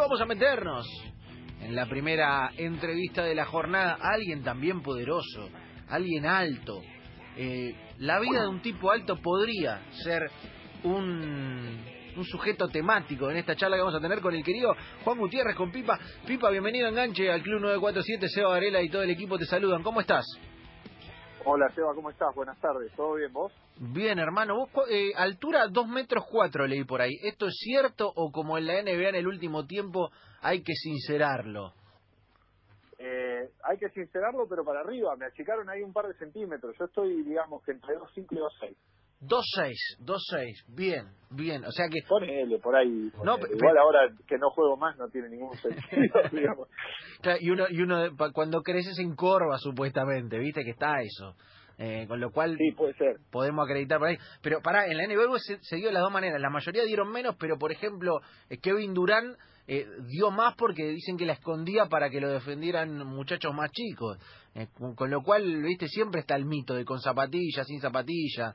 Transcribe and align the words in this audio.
Vamos 0.00 0.18
a 0.22 0.24
meternos 0.24 0.86
en 1.60 1.76
la 1.76 1.84
primera 1.84 2.52
entrevista 2.56 3.22
de 3.22 3.34
la 3.34 3.44
jornada. 3.44 3.98
Alguien 4.00 4.42
también 4.42 4.80
poderoso, 4.80 5.50
alguien 5.90 6.24
alto. 6.24 6.80
Eh, 7.36 7.74
la 7.98 8.18
vida 8.18 8.40
de 8.40 8.48
un 8.48 8.62
tipo 8.62 8.90
alto 8.90 9.16
podría 9.16 9.82
ser 10.02 10.30
un, 10.84 11.84
un 12.16 12.24
sujeto 12.24 12.66
temático 12.68 13.30
en 13.30 13.36
esta 13.36 13.54
charla 13.54 13.76
que 13.76 13.82
vamos 13.82 13.94
a 13.94 14.00
tener 14.00 14.22
con 14.22 14.34
el 14.34 14.42
querido 14.42 14.74
Juan 15.04 15.18
Gutiérrez, 15.18 15.54
con 15.54 15.70
Pipa. 15.70 15.98
Pipa, 16.26 16.48
bienvenido 16.48 16.86
a 16.86 16.88
Enganche 16.88 17.30
al 17.30 17.42
Club 17.42 17.60
947. 17.60 18.26
Seba 18.30 18.48
Varela 18.48 18.80
y 18.80 18.88
todo 18.88 19.02
el 19.02 19.10
equipo 19.10 19.36
te 19.36 19.44
saludan. 19.44 19.82
¿Cómo 19.82 20.00
estás? 20.00 20.24
Hola 21.44 21.68
Seba, 21.74 21.94
¿cómo 21.94 22.08
estás? 22.08 22.34
Buenas 22.34 22.58
tardes, 22.58 22.90
¿todo 22.96 23.16
bien 23.16 23.32
vos? 23.34 23.52
Bien, 23.82 24.18
hermano. 24.18 24.56
Vos, 24.56 24.70
eh, 24.90 25.12
altura 25.16 25.66
2 25.70 25.88
metros 25.88 26.24
4 26.30 26.66
leí 26.66 26.84
por 26.84 27.00
ahí. 27.00 27.12
¿Esto 27.22 27.46
es 27.46 27.54
cierto 27.58 28.12
o 28.14 28.30
como 28.30 28.58
en 28.58 28.66
la 28.66 28.74
NBA 28.82 29.08
en 29.08 29.14
el 29.14 29.26
último 29.26 29.66
tiempo 29.66 30.10
hay 30.42 30.62
que 30.62 30.74
sincerarlo? 30.74 31.72
Eh, 32.98 33.48
hay 33.64 33.78
que 33.78 33.88
sincerarlo, 33.88 34.46
pero 34.48 34.64
para 34.64 34.80
arriba. 34.80 35.16
Me 35.16 35.24
achicaron 35.24 35.70
ahí 35.70 35.80
un 35.80 35.94
par 35.94 36.06
de 36.06 36.14
centímetros. 36.18 36.76
Yo 36.78 36.84
estoy, 36.84 37.22
digamos, 37.22 37.62
que 37.64 37.72
entre 37.72 37.94
2,5 37.96 38.26
y 38.32 38.36
2,6. 38.36 38.76
2-6, 39.22 39.74
2-6, 40.00 40.64
bien, 40.74 41.04
bien, 41.28 41.62
o 41.66 41.70
sea 41.72 41.88
que... 41.90 41.98
Ponele 42.08 42.58
por 42.58 42.74
ahí, 42.74 43.10
No, 43.22 43.36
ponele. 43.36 43.48
pe- 43.48 43.56
igual 43.58 43.76
ahora 43.76 43.98
que 44.26 44.38
no 44.38 44.48
juego 44.48 44.78
más 44.78 44.96
no 44.96 45.08
tiene 45.10 45.28
ningún 45.28 45.54
sentido, 45.58 46.14
digamos. 46.32 46.68
Y 47.38 47.50
uno, 47.50 47.66
y 47.68 47.82
uno 47.82 48.16
cuando 48.32 48.62
creces 48.62 48.98
en 48.98 49.14
corva 49.14 49.58
supuestamente, 49.58 50.38
viste 50.38 50.64
que 50.64 50.70
está 50.70 51.02
eso, 51.02 51.34
Eh, 51.82 52.04
con 52.06 52.20
lo 52.20 52.30
cual 52.30 52.56
Sí, 52.58 52.72
puede 52.72 52.92
ser. 52.92 53.16
podemos 53.30 53.64
acreditar 53.64 53.98
por 53.98 54.08
ahí. 54.08 54.18
Pero 54.42 54.60
pará, 54.60 54.86
en 54.86 54.98
la 54.98 55.06
NBA 55.06 55.38
se, 55.38 55.56
se 55.62 55.76
dio 55.76 55.86
de 55.86 55.94
las 55.94 56.02
dos 56.02 56.12
maneras, 56.12 56.38
la 56.38 56.50
mayoría 56.50 56.84
dieron 56.84 57.10
menos, 57.10 57.36
pero 57.40 57.56
por 57.58 57.72
ejemplo, 57.72 58.20
eh, 58.50 58.58
Kevin 58.58 58.92
Durán 58.92 59.34
eh, 59.66 59.86
dio 60.06 60.30
más 60.30 60.54
porque 60.56 60.84
dicen 60.88 61.16
que 61.16 61.24
la 61.24 61.32
escondía 61.32 61.86
para 61.86 62.10
que 62.10 62.20
lo 62.20 62.28
defendieran 62.28 62.98
muchachos 63.06 63.54
más 63.54 63.70
chicos, 63.72 64.18
Eh, 64.54 64.66
con, 64.76 64.94
con 64.94 65.10
lo 65.10 65.22
cual, 65.22 65.62
viste, 65.62 65.86
siempre 65.88 66.20
está 66.20 66.36
el 66.36 66.44
mito 66.44 66.74
de 66.74 66.84
con 66.84 66.98
zapatilla, 67.00 67.64
sin 67.64 67.80
zapatilla. 67.80 68.54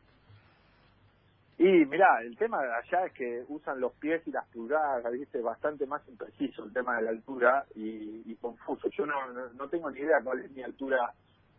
Y 1.57 1.63
mirá, 1.63 2.07
el 2.21 2.37
tema 2.37 2.57
de 2.61 2.67
allá 2.73 3.05
es 3.07 3.13
que 3.13 3.43
usan 3.47 3.79
los 3.79 3.93
pies 3.93 4.21
y 4.27 4.31
las 4.31 4.45
pulgadas, 4.49 5.03
viste, 5.11 5.39
bastante 5.41 5.87
más 5.87 6.05
impreciso 6.09 6.65
el 6.65 6.73
tema 6.73 6.97
de 6.97 7.03
la 7.03 7.09
altura 7.11 7.65
y, 7.75 8.29
y 8.29 8.35
confuso. 8.35 8.89
Yo 8.95 9.05
no, 9.05 9.31
no, 9.31 9.53
no 9.53 9.69
tengo 9.69 9.89
ni 9.89 9.99
idea 10.01 10.17
cuál 10.23 10.41
es 10.41 10.51
mi 10.51 10.61
altura 10.63 10.97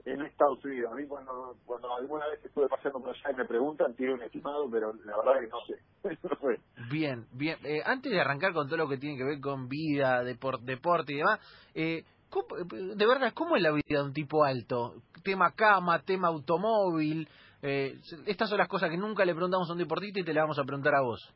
en 0.06 0.22
Estados 0.22 0.64
Unidos. 0.64 0.92
A 0.92 0.94
mí 0.94 1.06
cuando, 1.06 1.56
cuando 1.66 1.94
alguna 1.94 2.26
vez 2.28 2.44
estuve 2.44 2.68
paseando 2.68 3.00
por 3.00 3.10
allá 3.10 3.30
y 3.32 3.34
me 3.36 3.44
preguntan, 3.44 3.94
tiro 3.94 4.14
un 4.14 4.22
estimado, 4.22 4.68
pero 4.70 4.92
la 5.04 5.16
verdad 5.16 5.40
que 5.40 5.48
no 5.48 5.60
sé. 5.66 6.60
Bien, 6.90 7.26
bien. 7.32 7.58
Eh, 7.64 7.80
antes 7.84 8.12
de 8.12 8.20
arrancar 8.20 8.52
con 8.52 8.66
todo 8.68 8.76
lo 8.76 8.88
que 8.88 8.98
tiene 8.98 9.16
que 9.16 9.24
ver 9.24 9.40
con 9.40 9.66
vida, 9.68 10.22
depor- 10.22 10.60
deporte 10.60 11.14
y 11.14 11.16
demás, 11.16 11.40
eh, 11.74 12.04
¿cómo- 12.30 12.46
de 12.64 13.06
verdad, 13.06 13.32
¿cómo 13.34 13.56
es 13.56 13.62
la 13.62 13.72
vida 13.72 13.82
de 13.88 14.02
un 14.02 14.12
tipo 14.12 14.44
alto? 14.44 14.94
Tema 15.24 15.52
cama, 15.52 16.00
tema 16.02 16.28
automóvil. 16.28 17.28
eh, 17.62 17.98
estas 18.26 18.48
son 18.50 18.58
las 18.58 18.68
cosas 18.68 18.90
que 18.90 18.98
nunca 18.98 19.24
le 19.24 19.34
preguntamos 19.34 19.68
a 19.68 19.72
un 19.72 19.78
deportista 19.78 20.20
y 20.20 20.24
te 20.24 20.32
las 20.34 20.42
vamos 20.44 20.58
a 20.58 20.64
preguntar 20.64 20.94
a 20.94 21.00
vos. 21.02 21.34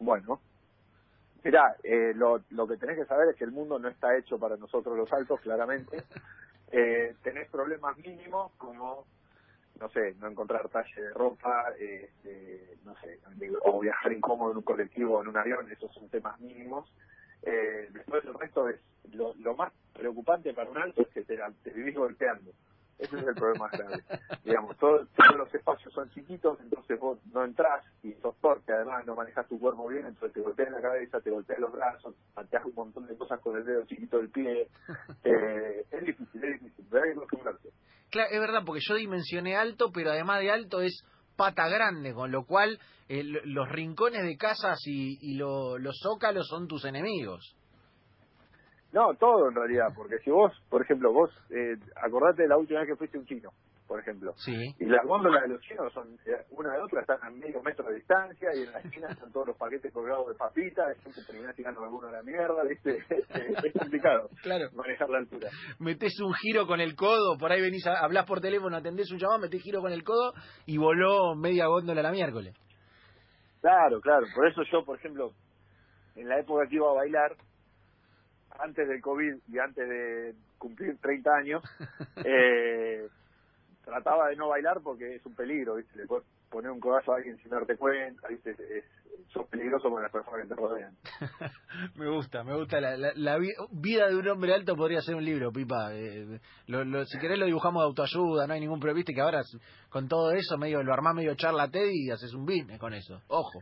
Bueno, 0.00 0.40
mirá, 1.44 1.76
eh, 1.84 2.12
lo, 2.14 2.40
lo 2.50 2.66
que 2.66 2.76
tenés 2.76 2.98
que 2.98 3.06
saber 3.06 3.28
es 3.30 3.36
que 3.38 3.44
el 3.44 3.52
mundo 3.52 3.78
no 3.78 3.88
está 3.88 4.08
hecho 4.18 4.36
para 4.38 4.56
nosotros 4.56 4.96
los 4.96 5.10
altos, 5.12 5.40
claramente. 5.40 6.02
Eh, 6.72 7.14
tenés 7.22 7.50
problemas 7.50 7.96
mínimos 7.98 8.50
como, 8.56 9.06
no 9.78 9.88
sé, 9.90 10.14
no 10.14 10.28
encontrar 10.28 10.70
talle 10.70 11.02
de 11.02 11.10
ropa, 11.10 11.66
este, 11.78 12.78
no 12.84 12.96
sé, 12.96 13.20
o 13.64 13.80
viajar 13.80 14.10
incómodo 14.10 14.52
en 14.52 14.56
un 14.56 14.62
colectivo 14.62 15.18
o 15.18 15.22
en 15.22 15.28
un 15.28 15.36
avión, 15.36 15.70
esos 15.70 15.92
son 15.92 16.08
temas 16.08 16.40
mínimos. 16.40 16.90
Eh, 17.42 17.90
después 17.92 18.24
el 18.24 18.34
resto 18.34 18.70
es, 18.70 18.80
lo, 19.12 19.34
lo 19.34 19.54
más 19.54 19.70
preocupante 19.92 20.54
para 20.54 20.70
un 20.70 20.78
alto 20.78 21.02
es 21.02 21.08
que 21.08 21.22
te, 21.22 21.38
te 21.62 21.70
vivís 21.70 21.94
golpeando. 21.94 22.52
Ese 23.02 23.18
es 23.18 23.26
el 23.26 23.34
problema 23.34 23.68
grave. 23.72 24.04
Digamos, 24.44 24.76
todo- 24.78 25.06
todos 25.16 25.36
los 25.36 25.52
espacios 25.54 25.92
son 25.92 26.08
chiquitos, 26.10 26.58
entonces 26.60 27.00
vos 27.00 27.18
no 27.32 27.44
entrás 27.44 27.84
y 28.04 28.12
sos 28.14 28.36
torpe, 28.40 28.72
además 28.72 29.04
no 29.06 29.16
manejas 29.16 29.48
tu 29.48 29.58
cuerpo 29.58 29.88
bien, 29.88 30.06
entonces 30.06 30.32
te 30.34 30.40
golpeas 30.40 30.70
la 30.70 30.80
cabeza, 30.80 31.20
te 31.20 31.30
golpeas 31.30 31.58
los 31.58 31.72
brazos, 31.72 32.14
pateas 32.32 32.64
un 32.64 32.74
montón 32.74 33.06
de 33.08 33.16
cosas 33.16 33.40
con 33.40 33.56
el 33.56 33.64
dedo 33.64 33.84
chiquito 33.86 34.18
del 34.18 34.30
pie. 34.30 34.68
Eh, 35.24 35.84
es 35.90 36.00
difícil, 36.06 36.44
es 36.44 36.60
difícil, 36.60 36.86
pero 36.90 37.04
hay 37.04 37.10
que. 37.60 37.70
Claro, 38.10 38.28
es 38.30 38.40
verdad, 38.40 38.62
porque 38.66 38.80
yo 38.86 38.94
dimensioné 38.96 39.56
alto, 39.56 39.90
pero 39.92 40.10
además 40.10 40.40
de 40.40 40.50
alto 40.50 40.80
es 40.80 41.02
pata 41.36 41.68
grande, 41.68 42.12
con 42.14 42.30
lo 42.30 42.44
cual 42.44 42.78
eh, 43.08 43.22
lo- 43.24 43.40
los 43.44 43.68
rincones 43.68 44.22
de 44.24 44.36
casas 44.36 44.78
y, 44.86 45.18
y 45.20 45.36
lo- 45.36 45.78
los 45.78 45.98
zócalos 46.02 46.46
son 46.48 46.66
tus 46.68 46.84
enemigos. 46.84 47.56
No, 48.92 49.14
todo 49.14 49.48
en 49.48 49.54
realidad, 49.54 49.86
porque 49.96 50.18
si 50.18 50.30
vos, 50.30 50.52
por 50.68 50.82
ejemplo, 50.82 51.12
vos, 51.12 51.30
eh, 51.50 51.76
acordate 51.96 52.42
de 52.42 52.48
la 52.48 52.58
última 52.58 52.80
vez 52.80 52.90
que 52.90 52.96
fuiste 52.96 53.16
un 53.18 53.24
chino, 53.24 53.48
por 53.86 53.98
ejemplo. 53.98 54.32
Sí. 54.36 54.54
Y 54.78 54.84
las 54.84 55.04
góndolas 55.06 55.42
de 55.44 55.48
los 55.48 55.60
chinos 55.62 55.90
son, 55.94 56.08
eh, 56.26 56.44
una 56.50 56.74
de 56.74 56.82
otra 56.82 57.00
están 57.00 57.18
a 57.22 57.30
medio 57.30 57.62
metro 57.62 57.88
de 57.88 57.94
distancia 57.96 58.50
y 58.54 58.64
en 58.64 58.72
la 58.72 58.80
esquina 58.80 59.08
están 59.08 59.32
todos 59.32 59.46
los 59.48 59.56
paquetes 59.56 59.90
colgados 59.94 60.28
de 60.28 60.34
papitas, 60.34 60.94
y 61.06 61.10
te 61.10 61.24
terminás 61.24 61.56
tirando 61.56 61.82
alguno 61.82 62.08
a 62.08 62.12
la 62.12 62.22
mierda, 62.22 62.62
¿viste? 62.68 62.98
es 63.66 63.72
complicado 63.72 64.28
Claro. 64.42 64.68
manejar 64.74 65.08
la 65.08 65.18
altura. 65.18 65.48
metés 65.78 66.20
un 66.20 66.34
giro 66.34 66.66
con 66.66 66.80
el 66.80 66.94
codo, 66.94 67.38
por 67.38 67.50
ahí 67.50 67.62
venís, 67.62 67.86
a, 67.86 68.04
hablás 68.04 68.26
por 68.26 68.40
teléfono, 68.42 68.76
atendés 68.76 69.10
un 69.10 69.18
llamado, 69.18 69.38
metés 69.40 69.62
giro 69.62 69.80
con 69.80 69.92
el 69.92 70.04
codo 70.04 70.34
y 70.66 70.76
voló 70.76 71.34
media 71.34 71.66
góndola 71.66 72.02
la 72.02 72.10
miércoles. 72.12 72.54
Claro, 73.62 74.00
claro. 74.02 74.26
Por 74.34 74.48
eso 74.48 74.62
yo, 74.70 74.84
por 74.84 74.98
ejemplo, 74.98 75.30
en 76.16 76.28
la 76.28 76.38
época 76.40 76.66
que 76.68 76.76
iba 76.76 76.90
a 76.90 76.94
bailar, 76.94 77.36
antes 78.58 78.88
del 78.88 79.00
COVID 79.00 79.34
y 79.48 79.58
antes 79.58 79.88
de 79.88 80.34
cumplir 80.58 80.96
30 80.98 81.30
años, 81.34 81.62
eh, 82.24 83.08
trataba 83.84 84.28
de 84.28 84.36
no 84.36 84.48
bailar 84.48 84.80
porque 84.82 85.16
es 85.16 85.26
un 85.26 85.34
peligro, 85.34 85.76
¿viste? 85.76 85.96
Le 85.98 86.06
puedes 86.06 86.26
poner 86.50 86.70
un 86.70 86.80
codazo 86.80 87.12
a 87.12 87.16
alguien 87.16 87.36
sin 87.38 87.50
darte 87.50 87.76
cuenta, 87.76 88.28
¿viste? 88.28 88.50
Es, 88.50 88.84
sos 89.32 89.48
peligroso 89.48 89.88
con 89.88 90.02
las 90.02 90.12
personas 90.12 90.42
que 90.42 90.48
te 90.48 90.54
rodean. 90.54 90.94
me 91.96 92.08
gusta, 92.08 92.44
me 92.44 92.54
gusta. 92.54 92.80
La, 92.80 92.96
la- 92.98 93.12
la 93.14 93.38
vi- 93.38 93.54
vida 93.70 94.08
de 94.08 94.16
un 94.16 94.28
hombre 94.28 94.52
alto 94.54 94.76
podría 94.76 95.00
ser 95.00 95.14
un 95.14 95.24
libro, 95.24 95.50
Pipa. 95.50 95.94
Eh, 95.94 96.38
lo- 96.66 96.84
lo- 96.84 97.04
si 97.06 97.18
querés 97.18 97.38
lo 97.38 97.46
dibujamos 97.46 97.82
de 97.82 97.86
autoayuda, 97.86 98.46
no 98.46 98.52
hay 98.52 98.60
ningún 98.60 98.78
problema. 98.78 98.96
Viste 98.98 99.14
que 99.14 99.20
ahora 99.22 99.40
con 99.88 100.06
todo 100.08 100.32
eso 100.32 100.58
medio 100.58 100.82
lo 100.82 100.92
armás 100.92 101.14
medio 101.14 101.34
charla 101.34 101.68
Teddy 101.70 102.06
y 102.08 102.10
haces 102.10 102.34
un 102.34 102.44
business 102.44 102.78
con 102.78 102.92
eso. 102.92 103.20
Ojo. 103.28 103.58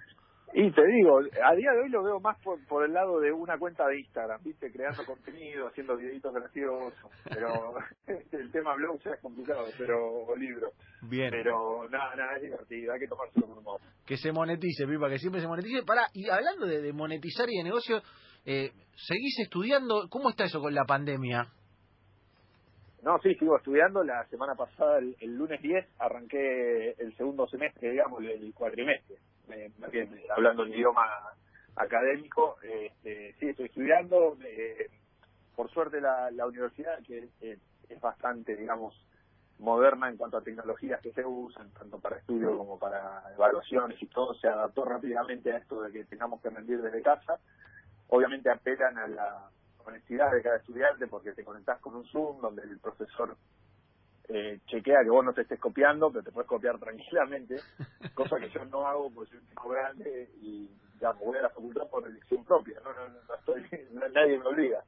Y 0.52 0.70
te 0.72 0.84
digo, 0.84 1.18
a 1.18 1.54
día 1.54 1.70
de 1.72 1.80
hoy 1.82 1.88
lo 1.90 2.02
veo 2.02 2.18
más 2.18 2.36
por, 2.42 2.58
por 2.66 2.84
el 2.84 2.92
lado 2.92 3.20
de 3.20 3.30
una 3.30 3.56
cuenta 3.56 3.86
de 3.86 4.00
Instagram, 4.00 4.42
¿viste? 4.42 4.72
Creando 4.72 5.04
contenido, 5.04 5.68
haciendo 5.68 5.96
videitos 5.96 6.34
graciosos, 6.34 7.10
pero 7.24 7.74
el 8.32 8.50
tema 8.50 8.74
blog 8.74 8.98
ya 9.00 9.12
es 9.12 9.20
complicado, 9.20 9.64
pero 9.78 10.34
libro. 10.36 10.72
Bien. 11.02 11.30
Pero 11.30 11.88
nada, 11.88 12.16
nada, 12.16 12.36
es 12.36 12.42
divertido, 12.42 12.92
hay 12.92 12.98
que 12.98 13.06
tomárselo 13.06 13.46
con 13.46 13.58
humor. 13.58 13.80
Que 14.04 14.16
se 14.16 14.32
monetice, 14.32 14.86
Pipa, 14.88 15.08
que 15.08 15.18
siempre 15.18 15.40
se 15.40 15.46
monetice. 15.46 15.84
Pará, 15.84 16.08
y 16.14 16.28
hablando 16.28 16.66
de, 16.66 16.80
de 16.80 16.92
monetizar 16.92 17.48
y 17.48 17.58
de 17.58 17.64
negocio, 17.64 18.02
eh, 18.44 18.72
¿seguís 18.96 19.38
estudiando? 19.38 20.08
¿Cómo 20.10 20.30
está 20.30 20.44
eso 20.44 20.60
con 20.60 20.74
la 20.74 20.84
pandemia? 20.84 21.46
No, 23.02 23.18
sí, 23.22 23.34
sigo 23.36 23.56
estudiando. 23.56 24.02
La 24.02 24.26
semana 24.26 24.54
pasada, 24.56 24.98
el, 24.98 25.16
el 25.20 25.36
lunes 25.36 25.62
10, 25.62 25.86
arranqué 26.00 26.90
el 26.98 27.16
segundo 27.16 27.46
semestre, 27.46 27.92
digamos, 27.92 28.20
el 28.24 28.52
cuatrimestre. 28.52 29.16
Eh, 29.52 29.72
hablando 30.30 30.62
el 30.62 30.74
idioma 30.74 31.06
académico, 31.76 32.56
este, 32.62 33.34
sí, 33.38 33.48
estoy 33.48 33.66
estudiando. 33.66 34.36
eh, 34.44 34.90
por 35.54 35.70
suerte, 35.70 36.00
la, 36.00 36.46
universidad, 36.46 37.02
que 37.02 37.28
es 37.40 38.00
bastante, 38.00 38.56
digamos, 38.56 38.94
moderna 39.60 40.08
en 40.08 40.16
cuanto 40.16 40.38
a 40.38 40.42
tecnologías 40.42 41.00
que 41.00 41.12
se 41.12 41.24
usan, 41.24 41.70
tanto 41.72 41.98
para 41.98 42.16
estudio 42.16 42.56
como 42.56 42.78
para 42.78 43.22
evaluaciones 43.34 44.02
y 44.02 44.06
todo, 44.06 44.34
se 44.34 44.48
adaptó 44.48 44.84
rápidamente 44.84 45.52
a 45.52 45.58
esto 45.58 45.82
de 45.82 45.92
que 45.92 46.04
tengamos 46.04 46.40
que 46.40 46.50
rendir 46.50 46.80
desde 46.80 47.02
casa. 47.02 47.38
Obviamente 48.08 48.50
apelan 48.50 48.98
a 48.98 49.06
la 49.06 49.50
honestidad 49.84 50.32
de 50.32 50.42
cada 50.42 50.56
estudiante 50.56 51.06
porque 51.06 51.32
te 51.32 51.44
conectás 51.44 51.78
con 51.80 51.94
un 51.94 52.06
Zoom 52.06 52.40
donde 52.40 52.62
el 52.62 52.78
profesor 52.78 53.36
eh, 54.32 54.60
chequea 54.66 55.02
que 55.02 55.10
vos 55.10 55.24
no 55.24 55.32
te 55.32 55.42
estés 55.42 55.58
copiando, 55.58 56.10
pero 56.10 56.22
te 56.24 56.30
puedes 56.30 56.48
copiar 56.48 56.78
tranquilamente, 56.78 57.56
cosa 58.14 58.36
que 58.38 58.48
yo 58.50 58.64
no 58.66 58.86
hago 58.86 59.10
porque 59.12 59.30
soy 59.30 59.38
un 59.40 59.46
tipo 59.48 59.68
grande 59.68 60.30
y 60.40 60.68
ya 61.00 61.12
me 61.14 61.24
voy 61.24 61.38
a 61.38 61.42
la 61.42 61.48
facultad 61.50 61.88
por 61.90 62.06
elección 62.06 62.44
propia, 62.44 62.78
no, 62.84 62.92
no, 62.92 63.08
no, 63.08 63.34
estoy, 63.34 63.62
no- 63.92 64.08
nadie 64.08 64.38
me 64.38 64.46
obliga. 64.46 64.82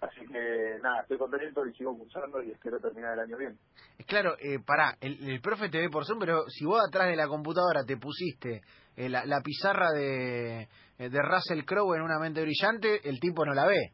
Así 0.00 0.26
que 0.26 0.78
nada, 0.82 1.00
estoy 1.02 1.16
contento 1.16 1.64
y 1.66 1.72
sigo 1.74 1.96
cursando 1.96 2.42
y 2.42 2.50
espero 2.52 2.78
terminar 2.78 3.14
el 3.14 3.20
año 3.20 3.36
bien. 3.38 3.58
Eh, 3.98 4.04
Claro, 4.06 4.34
eh, 4.38 4.58
pará, 4.64 4.94
el, 5.00 5.26
el 5.28 5.40
profe 5.40 5.70
te 5.70 5.78
ve 5.78 5.88
por 5.88 6.04
Zoom, 6.04 6.18
pero 6.18 6.42
si 6.48 6.66
vos 6.66 6.80
atrás 6.86 7.08
de 7.08 7.16
la 7.16 7.26
computadora 7.26 7.82
te 7.84 7.96
pusiste 7.96 8.60
eh, 8.94 9.08
la, 9.08 9.24
la 9.24 9.40
pizarra 9.40 9.90
de, 9.92 10.62
eh, 10.98 11.08
de 11.08 11.18
Russell 11.22 11.64
Crowe 11.64 11.96
en 11.96 12.02
una 12.02 12.18
mente 12.18 12.42
brillante, 12.42 13.08
el 13.08 13.18
tipo 13.20 13.44
no 13.46 13.54
la 13.54 13.66
ve. 13.66 13.92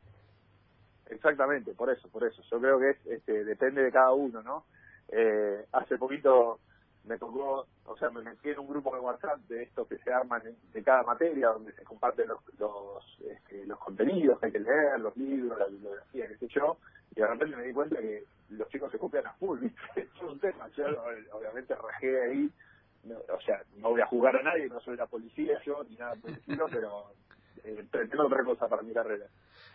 Exactamente, 1.06 1.72
por 1.74 1.90
eso, 1.90 2.08
por 2.10 2.24
eso. 2.24 2.42
Yo 2.50 2.58
creo 2.60 2.78
que 2.78 2.90
es, 2.90 3.06
este, 3.18 3.44
depende 3.44 3.82
de 3.82 3.92
cada 3.92 4.12
uno, 4.12 4.42
¿no? 4.42 4.64
Eh, 5.12 5.66
hace 5.72 5.98
poquito 5.98 6.58
me 7.04 7.18
tocó, 7.18 7.66
o 7.84 7.96
sea, 7.96 8.10
me 8.10 8.22
metí 8.22 8.50
en 8.50 8.60
un 8.60 8.68
grupo 8.68 8.94
de 8.94 9.00
WhatsApp 9.00 9.38
de 9.48 9.64
estos 9.64 9.88
que 9.88 9.98
se 9.98 10.12
arman 10.12 10.42
de 10.72 10.82
cada 10.82 11.02
materia, 11.02 11.48
donde 11.48 11.72
se 11.72 11.82
comparten 11.84 12.28
los 12.28 12.40
los, 12.58 13.20
este, 13.28 13.66
los 13.66 13.78
contenidos 13.78 14.38
que 14.38 14.46
hay 14.46 14.52
que 14.52 14.60
leer, 14.60 15.00
los 15.00 15.16
libros, 15.16 15.58
la 15.58 15.66
bibliografía, 15.66 16.28
qué 16.28 16.36
sé 16.36 16.48
yo, 16.48 16.78
y 17.14 17.20
de 17.20 17.26
repente 17.26 17.56
me 17.56 17.64
di 17.64 17.72
cuenta 17.72 18.00
que 18.00 18.24
los 18.50 18.68
chicos 18.68 18.90
se 18.92 18.98
copian 18.98 19.26
a 19.26 19.32
full, 19.34 19.58
¿viste? 19.60 20.00
Es 20.00 20.22
un 20.22 20.38
tema, 20.38 20.68
yo 20.76 20.84
obviamente 21.32 21.74
rajé 21.74 22.22
ahí, 22.22 22.50
o 23.28 23.40
sea, 23.40 23.62
no 23.78 23.90
voy 23.90 24.00
a 24.00 24.06
jugar 24.06 24.36
a 24.36 24.42
nadie, 24.42 24.68
no 24.68 24.80
soy 24.80 24.96
la 24.96 25.06
policía 25.06 25.60
yo, 25.64 25.82
ni 25.88 25.96
nada 25.96 26.14
por 26.14 26.30
el 26.30 26.36
estilo, 26.36 26.66
pero 26.72 27.06
eh, 27.64 27.84
pretendo 27.90 28.26
otra 28.26 28.44
cosa 28.44 28.68
para 28.68 28.82
mi 28.82 28.92
carrera. 28.92 29.26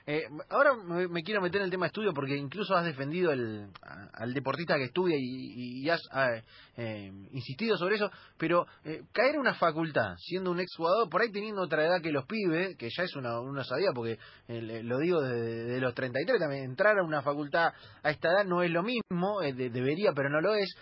Eh, 0.10 0.24
ahora 0.52 0.74
me, 0.74 1.22
quiero 1.22 1.42
meter 1.42 1.60
en 1.60 1.66
el 1.66 1.72
tema 1.72 1.86
de 1.86 1.88
estudio 1.88 2.14
porque 2.14 2.38
incluso 2.38 2.74
has 2.74 2.86
defendido 2.86 3.34
el, 3.34 3.68
al 4.14 4.34
deportista 4.34 4.78
que 4.78 4.86
estudia 4.86 5.18
y, 5.20 5.90
has 5.90 6.00
ah, 6.14 6.30
eh, 6.78 7.12
insistido 7.32 7.76
sobre 7.76 7.98
eso, 7.98 8.10
pero 8.38 8.66
eh, 8.86 9.02
caer 9.12 9.36
en 9.36 9.42
una 9.42 9.56
facultad 9.56 10.16
siendo 10.18 10.52
un 10.52 10.62
exjugador, 10.62 11.10
por 11.10 11.22
ahí 11.22 11.30
teniendo 11.30 11.62
otra 11.62 11.86
edad 11.86 12.02
que 12.02 12.14
los 12.14 12.26
pibes, 12.26 12.78
que 12.78 12.88
ya 12.90 13.04
es 13.04 13.18
una, 13.18 13.42
una 13.42 13.66
sabía 13.66 13.90
porque 13.94 14.18
eh, 14.48 14.82
lo 14.82 14.98
digo 15.00 15.22
de, 15.22 15.82
los 15.82 15.94
33 15.94 16.40
también, 16.40 16.64
entrar 16.64 16.98
a 16.98 17.04
una 17.04 17.22
facultad 17.22 17.74
a 18.02 18.10
esta 18.10 18.30
edad 18.30 18.46
no 18.46 18.64
es 18.64 18.72
lo 18.72 18.84
mismo, 18.84 19.42
debería 19.42 20.14
pero 20.16 20.30
no 20.30 20.40
lo 20.40 20.56
es. 20.56 20.74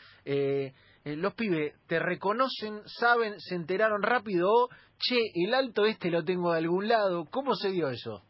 los 1.04 1.34
pibes 1.34 1.74
te 1.88 1.98
reconocen, 1.98 2.82
saben, 2.86 3.40
se 3.40 3.56
enteraron 3.56 4.04
rápido, 4.04 4.70
che, 5.00 5.18
el 5.34 5.56
alto 5.56 5.88
este 5.88 6.12
lo 6.12 6.24
tengo 6.24 6.52
de 6.52 6.60
algún 6.60 6.88
lado, 6.88 7.26
¿cómo 7.32 7.56
se 7.56 7.72
dio 7.72 7.90
eso? 7.90 8.22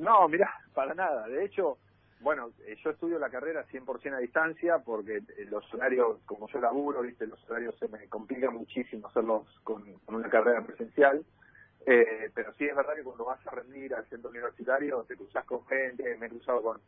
No, 0.00 0.26
mira, 0.28 0.50
para 0.72 0.94
nada. 0.94 1.28
De 1.28 1.44
hecho, 1.44 1.76
bueno, 2.20 2.52
eh, 2.66 2.74
yo 2.82 2.90
estudio 2.90 3.18
la 3.18 3.28
carrera 3.28 3.66
100% 3.66 4.14
a 4.14 4.18
distancia 4.18 4.78
porque 4.78 5.18
eh, 5.18 5.46
los 5.50 5.62
horarios, 5.74 6.20
como 6.24 6.48
yo 6.48 6.58
laburo, 6.58 7.02
viste, 7.02 7.26
los 7.26 7.38
horarios 7.50 7.78
se 7.78 7.86
me 7.88 8.08
complican 8.08 8.54
muchísimo 8.54 9.08
hacerlos 9.08 9.46
con, 9.62 9.84
una 10.06 10.30
carrera 10.30 10.62
presencial. 10.64 11.22
Eh, 11.84 12.30
pero 12.34 12.52
sí 12.54 12.64
es 12.64 12.74
verdad 12.74 12.94
que 12.94 13.02
cuando 13.02 13.26
vas 13.26 13.46
a 13.46 13.50
rendir 13.50 13.94
al 13.94 14.06
centro 14.06 14.30
universitario 14.30 15.04
te 15.04 15.16
cruzas 15.16 15.44
con 15.44 15.66
gente, 15.66 16.16
me 16.16 16.26
he 16.26 16.30
cruzado 16.30 16.62
con, 16.62 16.80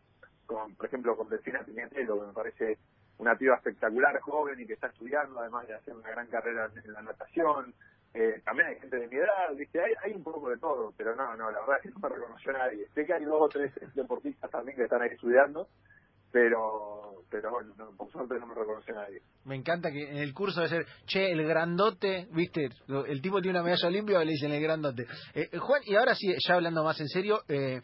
con 0.46 0.74
por 0.74 0.86
ejemplo, 0.86 1.14
con 1.14 1.28
Delfina 1.28 1.64
Piñatelo, 1.64 2.18
que 2.18 2.26
me 2.26 2.32
parece 2.32 2.78
una 3.18 3.36
piba 3.36 3.56
espectacular, 3.56 4.18
joven 4.20 4.58
y 4.58 4.66
que 4.66 4.74
está 4.74 4.86
estudiando, 4.86 5.38
además 5.38 5.66
de 5.66 5.74
hacer 5.74 5.94
una 5.94 6.10
gran 6.10 6.28
carrera 6.28 6.70
en 6.82 6.92
la 6.92 7.02
natación. 7.02 7.74
Eh, 8.14 8.42
también 8.44 8.68
hay 8.68 8.78
gente 8.78 8.96
de 8.98 9.08
mi 9.08 9.16
edad, 9.16 9.54
¿viste? 9.56 9.80
Hay, 9.80 9.92
hay 10.04 10.12
un 10.12 10.22
poco 10.22 10.50
de 10.50 10.58
todo, 10.58 10.92
pero 10.96 11.16
no, 11.16 11.34
no, 11.36 11.50
la 11.50 11.60
verdad 11.60 11.76
es 11.76 11.82
que 11.82 11.88
no 11.90 11.98
me 12.00 12.14
reconoció 12.14 12.52
nadie. 12.52 12.86
Sé 12.94 13.06
que 13.06 13.14
hay 13.14 13.24
dos 13.24 13.40
o 13.40 13.48
tres 13.48 13.72
deportistas 13.94 14.50
también 14.50 14.76
que 14.76 14.84
están 14.84 15.00
ahí 15.00 15.10
estudiando, 15.10 15.68
pero 16.30 17.12
pero 17.32 17.50
bueno, 17.50 17.72
por 17.96 18.12
suerte 18.12 18.38
no 18.38 18.46
me 18.46 18.54
reconoció 18.54 18.94
nadie. 18.94 19.22
Me 19.44 19.56
encanta 19.56 19.90
que 19.90 20.02
en 20.02 20.18
el 20.18 20.34
curso 20.34 20.60
de 20.60 20.68
ser, 20.68 20.86
che, 21.06 21.32
el 21.32 21.42
grandote, 21.46 22.28
viste, 22.30 22.68
el 23.08 23.22
tipo 23.22 23.40
tiene 23.40 23.58
una 23.58 23.64
medalla 23.64 23.88
olímpica 23.88 24.22
le 24.22 24.32
dicen 24.32 24.52
el 24.52 24.62
grandote. 24.62 25.06
Eh, 25.34 25.48
Juan, 25.58 25.80
y 25.86 25.96
ahora 25.96 26.14
sí, 26.14 26.26
ya 26.46 26.54
hablando 26.54 26.84
más 26.84 27.00
en 27.00 27.08
serio, 27.08 27.40
eh, 27.48 27.80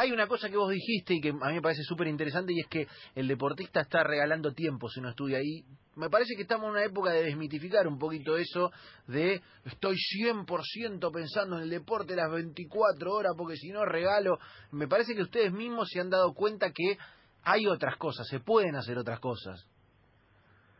hay 0.00 0.12
una 0.12 0.26
cosa 0.26 0.48
que 0.48 0.56
vos 0.56 0.70
dijiste 0.70 1.12
y 1.12 1.20
que 1.20 1.28
a 1.28 1.48
mí 1.48 1.54
me 1.54 1.60
parece 1.60 1.82
súper 1.82 2.06
interesante 2.06 2.54
y 2.54 2.60
es 2.60 2.66
que 2.68 2.86
el 3.14 3.28
deportista 3.28 3.82
está 3.82 4.02
regalando 4.02 4.54
tiempo 4.54 4.88
si 4.88 4.98
no 4.98 5.10
estudia 5.10 5.36
ahí. 5.36 5.62
Me 5.96 6.08
parece 6.08 6.34
que 6.36 6.42
estamos 6.42 6.68
en 6.68 6.70
una 6.70 6.84
época 6.84 7.10
de 7.10 7.24
desmitificar 7.24 7.86
un 7.86 7.98
poquito 7.98 8.38
eso 8.38 8.70
de 9.08 9.42
estoy 9.66 9.96
100% 9.96 11.12
pensando 11.12 11.58
en 11.58 11.64
el 11.64 11.70
deporte 11.70 12.16
las 12.16 12.32
24 12.32 13.12
horas 13.12 13.32
porque 13.36 13.56
si 13.56 13.68
no 13.68 13.84
regalo. 13.84 14.38
Me 14.72 14.88
parece 14.88 15.14
que 15.14 15.20
ustedes 15.20 15.52
mismos 15.52 15.90
se 15.90 16.00
han 16.00 16.08
dado 16.08 16.32
cuenta 16.32 16.70
que 16.70 16.96
hay 17.44 17.66
otras 17.66 17.98
cosas, 17.98 18.26
se 18.26 18.40
pueden 18.40 18.76
hacer 18.76 18.96
otras 18.96 19.20
cosas. 19.20 19.68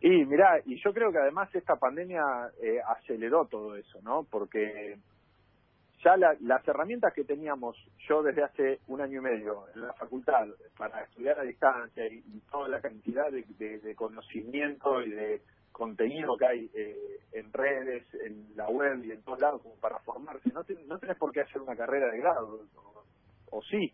Y 0.00 0.08
mirá, 0.08 0.62
y 0.64 0.82
yo 0.82 0.94
creo 0.94 1.12
que 1.12 1.18
además 1.18 1.54
esta 1.54 1.76
pandemia 1.76 2.22
eh, 2.62 2.78
aceleró 2.96 3.46
todo 3.50 3.76
eso, 3.76 4.00
¿no? 4.00 4.24
Porque 4.30 4.96
ya 6.02 6.16
las 6.16 6.66
herramientas 6.66 7.12
que 7.12 7.24
teníamos 7.24 7.76
yo 8.08 8.22
desde 8.22 8.42
hace 8.42 8.80
un 8.88 9.00
año 9.00 9.20
y 9.20 9.22
medio 9.22 9.66
en 9.74 9.82
la 9.82 9.92
facultad 9.92 10.48
para 10.76 11.02
estudiar 11.02 11.38
a 11.38 11.42
distancia 11.42 12.06
y, 12.06 12.22
toda 12.50 12.68
la 12.68 12.80
cantidad 12.80 13.30
de, 13.30 13.94
conocimiento 13.94 15.02
y 15.02 15.10
de 15.10 15.42
contenido 15.72 16.36
que 16.36 16.46
hay 16.46 16.70
eh, 16.74 17.20
en 17.32 17.52
redes, 17.52 18.02
en 18.14 18.56
la 18.56 18.68
web 18.68 19.04
y 19.04 19.12
en 19.12 19.22
todos 19.22 19.40
lados 19.40 19.62
como 19.62 19.76
para 19.76 19.98
formarse, 20.00 20.50
no, 20.52 20.64
no 20.86 20.98
tenés 20.98 21.16
por 21.16 21.32
qué 21.32 21.42
hacer 21.42 21.60
una 21.60 21.76
carrera 21.76 22.10
de 22.10 22.18
grado, 22.18 22.60
o, 23.50 23.62
sí, 23.62 23.92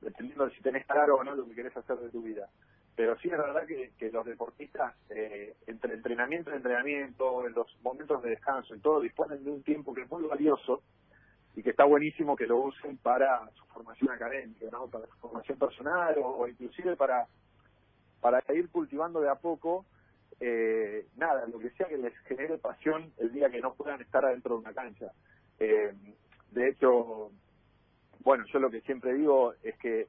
dependiendo 0.00 0.46
de 0.46 0.54
si 0.54 0.62
tenés 0.62 0.86
claro 0.86 1.16
o 1.16 1.24
no 1.24 1.34
lo 1.34 1.46
que 1.46 1.54
querés 1.54 1.76
hacer 1.76 1.96
de 1.98 2.10
tu 2.10 2.22
vida. 2.22 2.48
Pero 2.94 3.18
sí 3.18 3.28
es 3.28 3.36
verdad 3.36 3.66
que, 3.66 4.10
los 4.10 4.24
deportistas, 4.24 4.94
eh, 5.10 5.54
entre 5.66 5.94
entrenamiento 5.94 6.50
y 6.50 6.54
entrenamiento, 6.54 7.46
en 7.46 7.52
los 7.52 7.66
momentos 7.82 8.22
de 8.22 8.30
descanso 8.30 8.74
y 8.74 8.80
todo, 8.80 9.00
disponen 9.00 9.44
de 9.44 9.50
un 9.50 9.62
tiempo 9.62 9.92
que 9.92 10.02
es 10.02 10.10
muy 10.10 10.24
valioso 10.24 10.82
y 11.56 11.62
que 11.62 11.70
está 11.70 11.84
buenísimo 11.84 12.36
que 12.36 12.46
lo 12.46 12.58
usen 12.58 12.98
para 12.98 13.50
su 13.54 13.64
formación 13.66 14.10
académica, 14.12 14.66
¿no? 14.70 14.86
para 14.88 15.06
su 15.06 15.16
formación 15.16 15.58
personal 15.58 16.14
o, 16.22 16.46
inclusive 16.46 16.96
para, 16.96 17.26
para 18.20 18.42
ir 18.54 18.68
cultivando 18.68 19.22
de 19.22 19.30
a 19.30 19.36
poco, 19.36 19.86
eh, 20.38 21.06
nada, 21.16 21.46
lo 21.46 21.58
que 21.58 21.70
sea 21.70 21.88
que 21.88 21.96
les 21.96 22.16
genere 22.28 22.58
pasión 22.58 23.10
el 23.16 23.32
día 23.32 23.48
que 23.48 23.62
no 23.62 23.72
puedan 23.74 24.02
estar 24.02 24.22
adentro 24.22 24.56
de 24.56 24.60
una 24.60 24.74
cancha. 24.74 25.10
Eh, 25.58 25.94
de 26.50 26.68
hecho, 26.68 27.30
bueno, 28.20 28.44
yo 28.52 28.58
lo 28.58 28.70
que 28.70 28.82
siempre 28.82 29.14
digo 29.14 29.54
es 29.62 29.78
que 29.78 30.08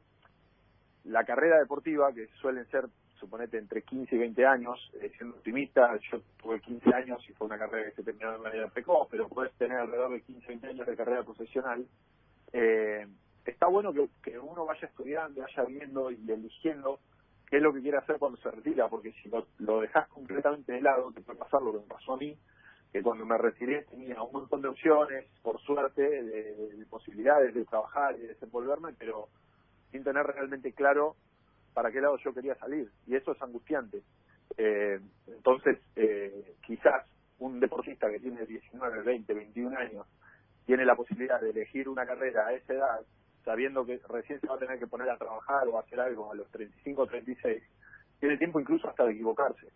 la 1.05 1.23
carrera 1.23 1.59
deportiva, 1.59 2.11
que 2.11 2.27
suelen 2.41 2.65
ser 2.69 2.89
suponete 3.19 3.57
entre 3.57 3.81
15 3.81 4.15
y 4.15 4.19
20 4.19 4.45
años, 4.45 4.91
eh, 5.01 5.11
siendo 5.17 5.35
optimista, 5.35 5.97
yo 6.11 6.21
tuve 6.41 6.59
15 6.59 6.93
años 6.93 7.23
y 7.29 7.33
fue 7.33 7.47
una 7.47 7.57
carrera 7.57 7.89
que 7.89 7.95
se 7.95 8.03
terminó 8.03 8.31
de 8.31 8.37
manera 8.39 8.67
precoz, 8.69 9.07
pero 9.09 9.27
puedes 9.27 9.53
tener 9.53 9.77
alrededor 9.77 10.11
de 10.11 10.21
15 10.21 10.47
20 10.47 10.67
años 10.67 10.87
de 10.87 10.95
carrera 10.95 11.23
profesional. 11.23 11.85
Eh, 12.53 13.07
está 13.45 13.67
bueno 13.67 13.93
que, 13.93 14.39
uno 14.39 14.65
vaya 14.65 14.87
estudiando, 14.87 15.41
vaya 15.41 15.63
viendo 15.63 16.11
y 16.11 16.31
eligiendo 16.31 16.99
qué 17.49 17.57
es 17.57 17.63
lo 17.63 17.73
que 17.73 17.81
quiere 17.81 17.97
hacer 17.97 18.17
cuando 18.17 18.37
se 18.39 18.51
retira, 18.51 18.87
porque 18.89 19.13
si 19.23 19.29
lo, 19.29 19.47
lo 19.59 19.81
dejas 19.81 20.07
completamente 20.09 20.73
de 20.73 20.81
lado, 20.81 21.11
te 21.11 21.21
puede 21.21 21.39
pasar 21.39 21.61
lo 21.61 21.71
que 21.73 21.79
me 21.79 21.85
pasó 21.85 22.13
a 22.13 22.17
mí, 22.17 22.37
que 22.91 23.01
cuando 23.01 23.25
me 23.25 23.37
retiré 23.37 23.83
tenía 23.83 24.21
un 24.21 24.31
montón 24.31 24.61
de 24.61 24.69
opciones, 24.69 25.25
por 25.41 25.59
suerte, 25.61 26.01
de 26.01 26.85
posibilidades 26.89 27.53
de 27.53 27.65
trabajar 27.65 28.15
y 28.15 28.21
de 28.21 28.27
desenvolverme, 28.29 28.93
pero 28.97 29.29
sin 29.91 30.03
tener 30.03 30.25
realmente 30.25 30.73
claro 30.73 31.15
para 31.77 31.91
qué 31.91 32.01
lado 32.01 32.17
yo 32.17 32.33
quería 32.33 32.55
salir 32.55 32.89
y 33.05 33.15
eso 33.15 33.33
es 33.33 33.39
angustiante. 33.39 34.01
Eh, 34.57 34.99
entonces, 35.27 35.77
eh, 35.95 36.55
quizás 36.65 37.05
un 37.37 37.59
deportista 37.59 38.09
que 38.09 38.19
tiene 38.19 38.47
19, 38.47 39.03
20, 39.03 39.31
21 39.31 39.77
años 39.77 40.07
tiene 40.65 40.83
la 40.85 40.95
posibilidad 40.95 41.39
de 41.39 41.51
elegir 41.51 41.87
una 41.87 42.03
carrera 42.03 42.47
a 42.47 42.53
esa 42.53 42.73
edad, 42.73 43.01
sabiendo 43.45 43.85
que 43.85 44.01
recién 44.09 44.41
se 44.41 44.47
va 44.47 44.55
a 44.55 44.57
tener 44.57 44.79
que 44.79 44.87
poner 44.87 45.07
a 45.07 45.19
trabajar 45.19 45.67
o 45.67 45.77
hacer 45.77 45.99
algo 45.99 46.31
a 46.31 46.35
los 46.35 46.49
35 46.49 46.99
o 46.99 47.05
36, 47.05 47.63
tiene 48.19 48.37
tiempo 48.37 48.59
incluso 48.59 48.89
hasta 48.89 49.05
de 49.05 49.11
equivocarse. 49.11 49.67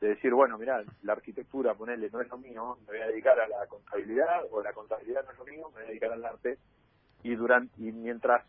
De 0.00 0.08
decir, 0.08 0.32
bueno, 0.32 0.56
mira, 0.56 0.82
la 1.02 1.12
arquitectura, 1.12 1.74
ponerle, 1.74 2.08
no 2.10 2.22
es 2.22 2.30
lo 2.30 2.38
mío, 2.38 2.78
me 2.86 2.96
voy 2.96 3.02
a 3.02 3.08
dedicar 3.08 3.38
a 3.38 3.46
la 3.46 3.66
contabilidad, 3.66 4.42
o 4.52 4.62
la 4.62 4.72
contabilidad 4.72 5.22
no 5.26 5.32
es 5.32 5.38
lo 5.38 5.44
mío, 5.44 5.68
me 5.68 5.80
voy 5.80 5.82
a 5.82 5.88
dedicar 5.88 6.12
al 6.12 6.24
arte. 6.24 6.56
Y, 7.22 7.34
durante, 7.34 7.74
y 7.76 7.92
mientras 7.92 8.42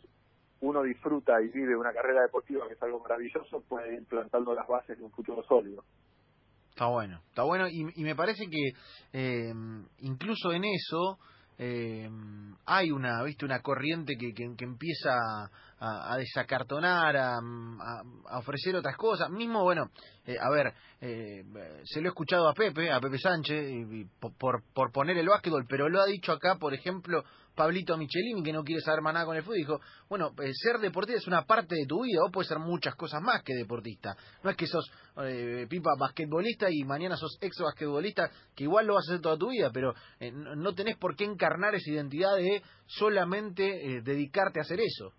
uno 0.61 0.83
disfruta 0.83 1.41
y 1.41 1.49
vive 1.49 1.75
una 1.75 1.93
carrera 1.93 2.21
deportiva 2.21 2.67
que 2.67 2.73
es 2.73 2.83
algo 2.83 2.99
maravilloso, 2.99 3.61
puede 3.67 3.95
ir 3.95 4.05
plantando 4.05 4.53
las 4.53 4.67
bases 4.67 4.97
de 4.97 5.03
un 5.03 5.11
futuro 5.11 5.43
sólido. 5.43 5.83
Está 6.69 6.87
bueno, 6.87 7.21
está 7.29 7.43
bueno 7.43 7.67
y, 7.67 8.03
me 8.03 8.15
parece 8.15 8.45
que 8.49 8.69
eh, 9.11 9.53
incluso 9.99 10.51
en 10.51 10.63
eso 10.65 11.17
eh, 11.59 12.07
hay 12.65 12.91
una, 12.91 13.23
viste, 13.23 13.45
una 13.45 13.61
corriente 13.61 14.15
que, 14.15 14.31
que, 14.33 14.63
empieza 14.63 15.17
a, 15.79 16.17
desacartonar, 16.17 17.17
a, 17.17 17.37
a, 17.37 18.37
ofrecer 18.37 18.75
otras 18.75 18.95
cosas. 18.95 19.29
Mismo, 19.31 19.63
bueno, 19.63 19.89
eh, 20.25 20.35
a 20.39 20.49
ver, 20.51 20.73
eh, 21.01 21.43
se 21.83 22.01
lo 22.01 22.07
he 22.07 22.09
escuchado 22.09 22.47
a 22.47 22.53
Pepe, 22.53 22.91
a 22.91 22.99
Pepe 22.99 23.17
Sánchez, 23.17 23.71
y, 23.71 24.05
por, 24.37 24.61
por 24.73 24.91
poner 24.91 25.17
el 25.17 25.27
básquetbol, 25.27 25.65
pero 25.67 25.89
lo 25.89 25.99
ha 25.99 26.05
dicho 26.05 26.31
acá, 26.31 26.57
por 26.59 26.75
ejemplo, 26.75 27.23
Pablito 27.57 27.97
Michelini, 27.97 28.43
que 28.43 28.53
no 28.53 28.63
quiere 28.63 28.81
saber 28.81 29.01
más 29.01 29.15
nada 29.15 29.25
con 29.25 29.35
el 29.35 29.41
fútbol, 29.41 29.57
dijo, 29.57 29.79
bueno, 30.07 30.29
eh, 30.43 30.51
ser 30.53 30.79
deportista 30.79 31.17
es 31.17 31.27
una 31.27 31.41
parte 31.41 31.73
de 31.73 31.87
tu 31.87 32.03
vida, 32.03 32.21
vos 32.21 32.31
puedes 32.31 32.47
ser 32.47 32.59
muchas 32.59 32.95
cosas 32.95 33.19
más 33.19 33.41
que 33.41 33.55
deportista. 33.55 34.15
No 34.43 34.51
es 34.51 34.55
que 34.55 34.67
sos 34.67 34.85
eh, 35.23 35.65
pipa 35.67 35.89
basquetbolista 35.99 36.67
y 36.69 36.83
mañana 36.83 37.17
sos 37.17 37.39
ex 37.41 37.57
basquetbolista, 37.59 38.29
que 38.55 38.65
igual 38.65 38.85
lo 38.85 38.93
vas 38.93 39.09
a 39.09 39.13
hacer 39.13 39.23
toda 39.23 39.37
tu 39.37 39.49
vida, 39.49 39.71
pero 39.73 39.95
eh, 40.19 40.31
no 40.31 40.75
tenés 40.75 40.97
por 40.97 41.15
qué 41.15 41.23
encarnar 41.25 41.73
esa 41.73 41.89
identidad 41.89 42.35
de 42.37 42.61
solamente 42.85 44.01
dedicarte 44.03 44.59
a 44.59 44.61
hacer 44.61 44.79
eso. 44.79 45.11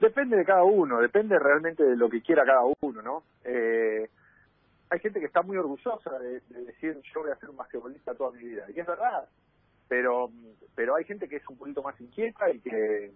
Depende 0.00 0.38
de 0.38 0.46
cada 0.46 0.64
uno, 0.64 0.98
depende 1.00 1.38
realmente 1.38 1.84
de 1.84 1.94
lo 1.94 2.08
que 2.08 2.22
quiera 2.22 2.42
cada 2.46 2.62
uno, 2.80 3.02
¿no? 3.02 3.22
hay 4.92 4.98
gente 4.98 5.20
que 5.20 5.26
está 5.26 5.42
muy 5.42 5.56
orgullosa 5.56 6.18
de, 6.18 6.40
de, 6.48 6.64
decir 6.64 7.00
yo 7.14 7.20
voy 7.20 7.30
a 7.30 7.36
ser 7.36 7.50
un 7.50 7.56
basquetbolista 7.56 8.12
toda 8.14 8.32
mi 8.32 8.42
vida, 8.42 8.64
y 8.74 8.80
es 8.80 8.86
verdad, 8.86 9.28
pero 9.90 10.30
pero 10.74 10.94
hay 10.94 11.04
gente 11.04 11.28
que 11.28 11.36
es 11.36 11.48
un 11.48 11.58
poquito 11.58 11.82
más 11.82 12.00
inquieta 12.00 12.48
y 12.50 12.60
que 12.60 13.12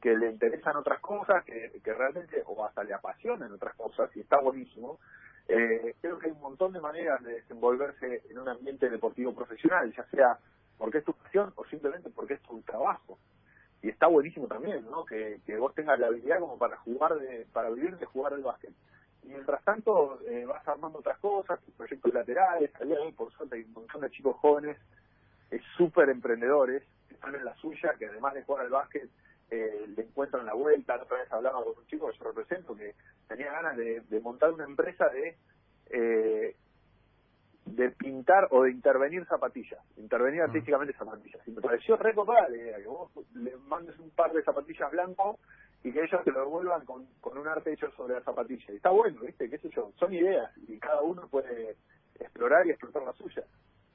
que 0.00 0.16
le 0.16 0.30
interesan 0.30 0.76
otras 0.76 1.00
cosas, 1.00 1.44
que, 1.44 1.80
que 1.84 1.92
realmente, 1.92 2.42
o 2.46 2.64
hasta 2.64 2.82
le 2.82 2.94
apasionan 2.94 3.52
otras 3.52 3.74
cosas, 3.74 4.10
y 4.16 4.20
está 4.20 4.40
buenísimo. 4.40 4.98
Eh, 5.48 5.96
creo 6.00 6.18
que 6.18 6.28
hay 6.28 6.32
un 6.32 6.40
montón 6.40 6.72
de 6.72 6.80
maneras 6.80 7.22
de 7.22 7.34
desenvolverse 7.34 8.22
en 8.30 8.38
un 8.38 8.48
ambiente 8.48 8.88
deportivo 8.88 9.34
profesional, 9.34 9.92
ya 9.94 10.04
sea 10.06 10.38
porque 10.78 10.98
es 10.98 11.04
tu 11.04 11.12
pasión 11.12 11.52
o 11.56 11.64
simplemente 11.66 12.08
porque 12.08 12.34
es 12.34 12.42
tu 12.42 12.60
trabajo. 12.62 13.18
Y 13.82 13.90
está 13.90 14.06
buenísimo 14.06 14.46
también, 14.46 14.84
¿no? 14.90 15.04
Que, 15.04 15.40
que 15.44 15.58
vos 15.58 15.74
tengas 15.74 15.98
la 15.98 16.06
habilidad 16.06 16.40
como 16.40 16.56
para 16.56 16.76
jugar, 16.78 17.18
de, 17.18 17.46
para 17.52 17.68
vivir 17.70 17.96
de 17.98 18.06
jugar 18.06 18.32
al 18.32 18.42
básquet. 18.42 18.72
Y 19.24 19.28
mientras 19.28 19.62
tanto 19.64 20.20
eh, 20.26 20.44
vas 20.46 20.66
armando 20.66 21.00
otras 21.00 21.18
cosas, 21.18 21.60
proyectos 21.76 22.14
laterales, 22.14 22.70
ahí 22.80 23.12
por 23.12 23.30
suerte 23.32 23.56
hay 23.56 23.62
un 23.64 23.72
montón 23.74 24.00
de 24.00 24.10
chicos 24.10 24.36
jóvenes, 24.36 24.78
súper 25.76 26.08
emprendedores, 26.08 26.82
que 27.08 27.14
están 27.14 27.34
en 27.34 27.44
la 27.44 27.54
suya, 27.56 27.94
que 27.98 28.06
además 28.06 28.34
de 28.34 28.42
jugar 28.42 28.64
al 28.64 28.70
básquet, 28.70 29.08
eh, 29.50 29.86
le 29.94 30.02
encuentran 30.02 30.46
la 30.46 30.54
vuelta. 30.54 30.96
La 30.96 31.02
otra 31.02 31.18
vez 31.18 31.32
hablaba 31.32 31.62
con 31.62 31.74
un 31.76 31.86
chico 31.86 32.10
que 32.10 32.18
yo 32.18 32.24
represento 32.24 32.74
que 32.74 32.94
tenía 33.28 33.52
ganas 33.52 33.76
de, 33.76 34.00
de 34.00 34.20
montar 34.20 34.50
una 34.50 34.64
empresa 34.64 35.08
de 35.08 35.36
eh, 35.90 36.56
de 37.64 37.90
pintar 37.90 38.48
o 38.50 38.64
de 38.64 38.70
intervenir 38.70 39.24
zapatillas, 39.26 39.80
intervenir 39.96 40.42
artísticamente 40.42 40.94
zapatillas. 40.94 41.46
Y 41.46 41.52
me 41.52 41.60
pareció 41.60 41.96
recopada 41.96 42.48
la 42.48 42.56
idea, 42.56 42.76
que 42.78 42.88
vos 42.88 43.10
le 43.34 43.56
mandes 43.68 43.98
un 43.98 44.10
par 44.10 44.32
de 44.32 44.42
zapatillas 44.42 44.90
blancas 44.90 45.36
y 45.84 45.92
que 45.92 46.02
ellos 46.02 46.24
te 46.24 46.32
lo 46.32 46.40
devuelvan 46.40 46.84
con, 46.84 47.06
con 47.20 47.38
un 47.38 47.46
arte 47.46 47.72
hecho 47.72 47.90
sobre 47.92 48.14
la 48.14 48.20
zapatilla. 48.22 48.72
Y 48.72 48.76
está 48.76 48.90
bueno, 48.90 49.20
¿viste? 49.20 49.48
¿Qué 49.48 49.58
sé 49.58 49.70
yo? 49.70 49.92
Son 49.98 50.12
ideas 50.12 50.50
y 50.68 50.78
cada 50.78 51.02
uno 51.02 51.28
puede 51.28 51.76
explorar 52.18 52.66
y 52.66 52.70
explotar 52.70 53.02
la 53.04 53.12
suya. 53.12 53.44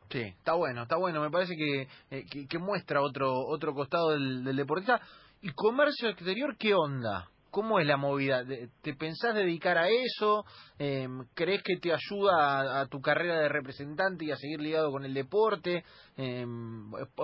Sí, 0.10 0.22
está 0.22 0.54
bueno, 0.54 0.84
está 0.84 0.96
bueno. 0.98 1.22
Me 1.22 1.30
parece 1.30 1.56
que, 1.56 1.88
eh, 2.12 2.26
que, 2.50 2.60
muestra 2.60 3.02
otro 3.02 3.32
otro 3.48 3.74
costado 3.74 4.12
del, 4.12 4.56
deportista. 4.56 5.02
¿Y 5.42 5.52
comercio 5.52 6.10
exterior 6.10 6.56
qué 6.58 6.74
onda? 6.74 7.30
¿Cómo 7.52 7.80
es 7.80 7.88
la 7.88 7.98
movida? 7.98 8.44
¿Te 8.46 8.94
pensás 8.94 9.36
dedicar 9.36 9.78
a 9.78 9.90
eso? 9.90 10.46
Eh, 10.80 11.08
¿Crees 11.34 11.64
que 11.64 11.78
te 11.78 11.92
ayuda 11.92 12.82
a, 12.82 12.86
tu 12.88 13.02
carrera 13.02 13.40
de 13.40 13.50
representante 13.50 14.26
y 14.26 14.32
a 14.32 14.36
seguir 14.36 14.62
ligado 14.62 14.92
con 14.92 15.06
el 15.06 15.14
deporte? 15.14 15.84
Eh, 16.18 16.46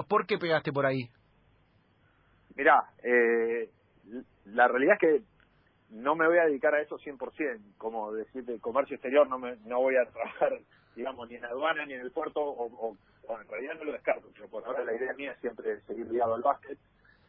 ¿Por 0.08 0.26
qué 0.26 0.38
pegaste 0.38 0.72
por 0.72 0.86
ahí? 0.86 1.10
Mirá, 2.56 2.80
eh, 3.04 3.70
la 4.46 4.68
realidad 4.68 4.96
es 4.96 5.00
que 5.00 5.24
no 5.90 6.16
me 6.16 6.28
voy 6.28 6.38
a 6.38 6.46
dedicar 6.46 6.74
a 6.74 6.82
eso 6.82 6.98
100%, 6.98 7.76
como 7.78 8.12
decirte, 8.14 8.60
comercio 8.60 8.96
exterior 8.96 9.28
no 9.28 9.40
me, 9.40 9.56
no 9.66 9.80
voy 9.80 9.96
a 9.96 10.10
trabajar, 10.12 10.60
digamos, 10.96 11.30
ni 11.30 11.36
en 11.36 11.46
aduana 11.46 11.86
ni 11.86 11.94
en 11.94 12.02
el 12.02 12.12
puerto, 12.12 12.42
o, 12.42 12.96
o, 13.28 13.40
en 13.40 13.48
realidad 13.48 13.76
no 13.76 13.86
lo 13.86 13.94
descarto, 13.94 14.28
pero 14.34 14.48
por 14.48 14.66
ahora 14.66 14.84
la 14.84 14.94
idea 14.94 15.14
mía 15.14 15.32
es 15.32 15.40
siempre 15.40 15.82
seguir 15.82 16.10
ligado 16.10 16.36
al 16.36 16.42
básquet 16.42 16.78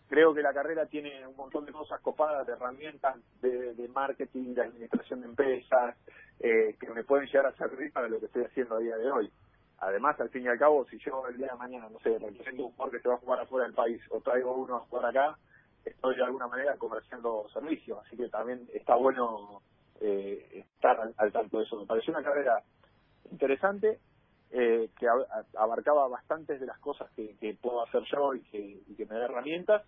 creo 0.08 0.34
que 0.34 0.42
la 0.42 0.52
carrera 0.52 0.86
tiene 0.86 1.26
un 1.26 1.36
montón 1.36 1.64
de 1.64 1.72
cosas 1.72 2.00
copadas, 2.00 2.46
de 2.46 2.52
herramientas 2.52 3.16
de, 3.40 3.88
marketing, 3.92 4.54
de 4.54 4.62
administración 4.62 5.20
de 5.20 5.26
empresas, 5.26 5.96
eh, 6.40 6.76
que 6.78 6.90
me 6.90 7.04
pueden 7.04 7.26
llegar 7.26 7.46
a 7.46 7.56
servir 7.56 7.92
para 7.92 8.08
lo 8.08 8.20
que 8.20 8.26
estoy 8.26 8.44
haciendo 8.44 8.76
a 8.76 8.80
día 8.80 8.96
de 8.96 9.10
hoy. 9.10 9.30
Además, 9.78 10.18
al 10.20 10.30
fin 10.30 10.44
y 10.44 10.48
al 10.48 10.58
cabo, 10.58 10.86
si 10.86 10.98
yo 10.98 11.26
el 11.26 11.36
día 11.36 11.48
de 11.48 11.58
mañana, 11.58 11.88
no 11.88 11.98
sé, 12.00 12.18
represento 12.18 12.66
un 12.66 12.72
jugador 12.72 12.96
que 12.96 13.02
se 13.02 13.08
va 13.08 13.14
a 13.14 13.18
jugar 13.18 13.40
afuera 13.40 13.66
del 13.66 13.74
país 13.74 14.00
o 14.10 14.20
traigo 14.20 14.54
uno 14.54 14.76
a 14.76 14.80
jugar 14.80 15.06
acá, 15.06 15.38
estoy 15.84 16.16
de 16.16 16.24
alguna 16.24 16.46
manera 16.46 16.76
comerciando 16.76 17.46
servicios, 17.52 17.98
así 18.06 18.16
que 18.16 18.28
también 18.28 18.66
está 18.72 18.94
bueno 18.94 19.62
eh, 20.00 20.64
estar 20.74 21.12
al 21.16 21.32
tanto 21.32 21.58
de 21.58 21.64
eso. 21.64 21.76
Me 21.80 21.86
pareció 21.86 22.12
una 22.12 22.22
carrera 22.22 22.62
interesante, 23.30 23.98
eh, 24.50 24.90
que 24.98 25.06
abarcaba 25.58 26.08
bastantes 26.08 26.60
de 26.60 26.66
las 26.66 26.78
cosas 26.78 27.10
que, 27.16 27.56
puedo 27.60 27.82
hacer 27.82 28.02
yo 28.12 28.34
y 28.34 28.40
que, 28.42 29.06
me 29.06 29.16
da 29.18 29.24
herramientas. 29.24 29.82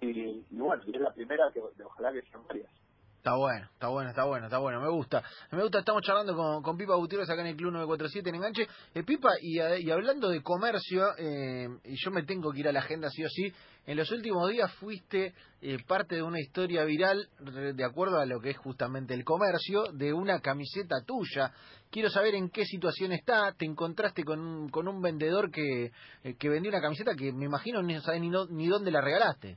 Y, 0.00 0.44
bueno, 0.50 0.82
y 0.86 0.94
es 0.94 1.00
la 1.00 1.12
primera 1.12 1.50
que 1.52 1.60
ojalá 1.84 2.12
que 2.12 2.22
sean 2.22 2.46
varias. 2.46 2.70
Está 3.16 3.34
bueno, 3.34 3.66
está 3.72 3.88
bueno, 3.88 4.10
está 4.10 4.24
bueno, 4.24 4.46
está 4.46 4.58
bueno, 4.58 4.80
me 4.80 4.88
gusta. 4.88 5.22
Me 5.50 5.62
gusta, 5.62 5.80
estamos 5.80 6.02
charlando 6.02 6.62
con, 6.62 6.76
Pipa 6.76 6.94
Gutiérrez 6.94 7.28
acá 7.28 7.40
en 7.40 7.48
el 7.48 7.56
Club 7.56 7.72
947 7.72 8.28
en 8.28 8.34
Enganche. 8.36 8.68
Eh, 8.94 9.02
Pipa, 9.02 9.30
y, 9.40 9.58
hablando 9.90 10.28
de 10.28 10.42
comercio, 10.42 11.08
eh, 11.18 11.68
y 11.84 11.96
yo 11.96 12.10
me 12.12 12.22
tengo 12.22 12.52
que 12.52 12.60
ir 12.60 12.68
a 12.68 12.72
la 12.72 12.80
agenda 12.80 13.10
sí 13.10 13.24
o 13.24 13.28
sí, 13.28 13.52
en 13.86 13.96
los 13.96 14.10
últimos 14.10 14.50
días 14.50 14.72
fuiste 14.74 15.32
eh, 15.62 15.78
parte 15.86 16.16
de 16.16 16.22
una 16.22 16.40
historia 16.40 16.84
viral, 16.84 17.28
de 17.40 17.84
acuerdo 17.84 18.18
a 18.18 18.26
lo 18.26 18.40
que 18.40 18.50
es 18.50 18.58
justamente 18.58 19.14
el 19.14 19.24
comercio, 19.24 19.84
de 19.92 20.12
una 20.12 20.40
camiseta 20.40 20.96
tuya. 21.06 21.52
Quiero 21.90 22.10
saber 22.10 22.34
en 22.34 22.50
qué 22.50 22.64
situación 22.64 23.12
está, 23.12 23.52
te 23.56 23.64
encontraste 23.64 24.24
con 24.24 24.40
un, 24.40 24.68
con 24.70 24.88
un 24.88 25.00
vendedor 25.00 25.52
que, 25.52 25.92
eh, 26.24 26.34
que 26.36 26.48
vendió 26.48 26.70
una 26.70 26.80
camiseta 26.80 27.14
que 27.14 27.32
me 27.32 27.44
imagino 27.44 27.80
ni 27.80 28.00
sabes 28.00 28.20
ni, 28.20 28.28
ni 28.28 28.66
dónde 28.66 28.90
la 28.90 29.00
regalaste. 29.00 29.56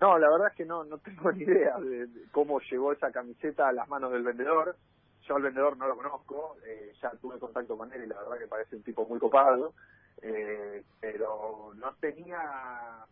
No, 0.00 0.18
la 0.18 0.30
verdad 0.30 0.48
es 0.48 0.54
que 0.54 0.64
no, 0.64 0.84
no 0.84 0.98
tengo 0.98 1.32
ni 1.32 1.44
idea 1.44 1.78
de, 1.78 2.08
cómo 2.32 2.60
llegó 2.60 2.92
esa 2.92 3.10
camiseta 3.10 3.68
a 3.68 3.72
las 3.72 3.88
manos 3.88 4.12
del 4.12 4.22
vendedor. 4.22 4.76
Yo 5.26 5.36
al 5.36 5.42
vendedor 5.42 5.76
no 5.76 5.88
lo 5.88 5.96
conozco, 5.96 6.56
eh, 6.64 6.92
ya 7.02 7.10
tuve 7.20 7.38
contacto 7.38 7.76
con 7.76 7.92
él 7.92 8.04
y 8.04 8.06
la 8.06 8.20
verdad 8.20 8.38
que 8.38 8.46
parece 8.46 8.76
un 8.76 8.82
tipo 8.82 9.04
muy 9.06 9.18
copado, 9.18 9.72
eh, 10.22 10.84
pero 11.00 11.72
no 11.74 11.94
tenía 11.94 13.04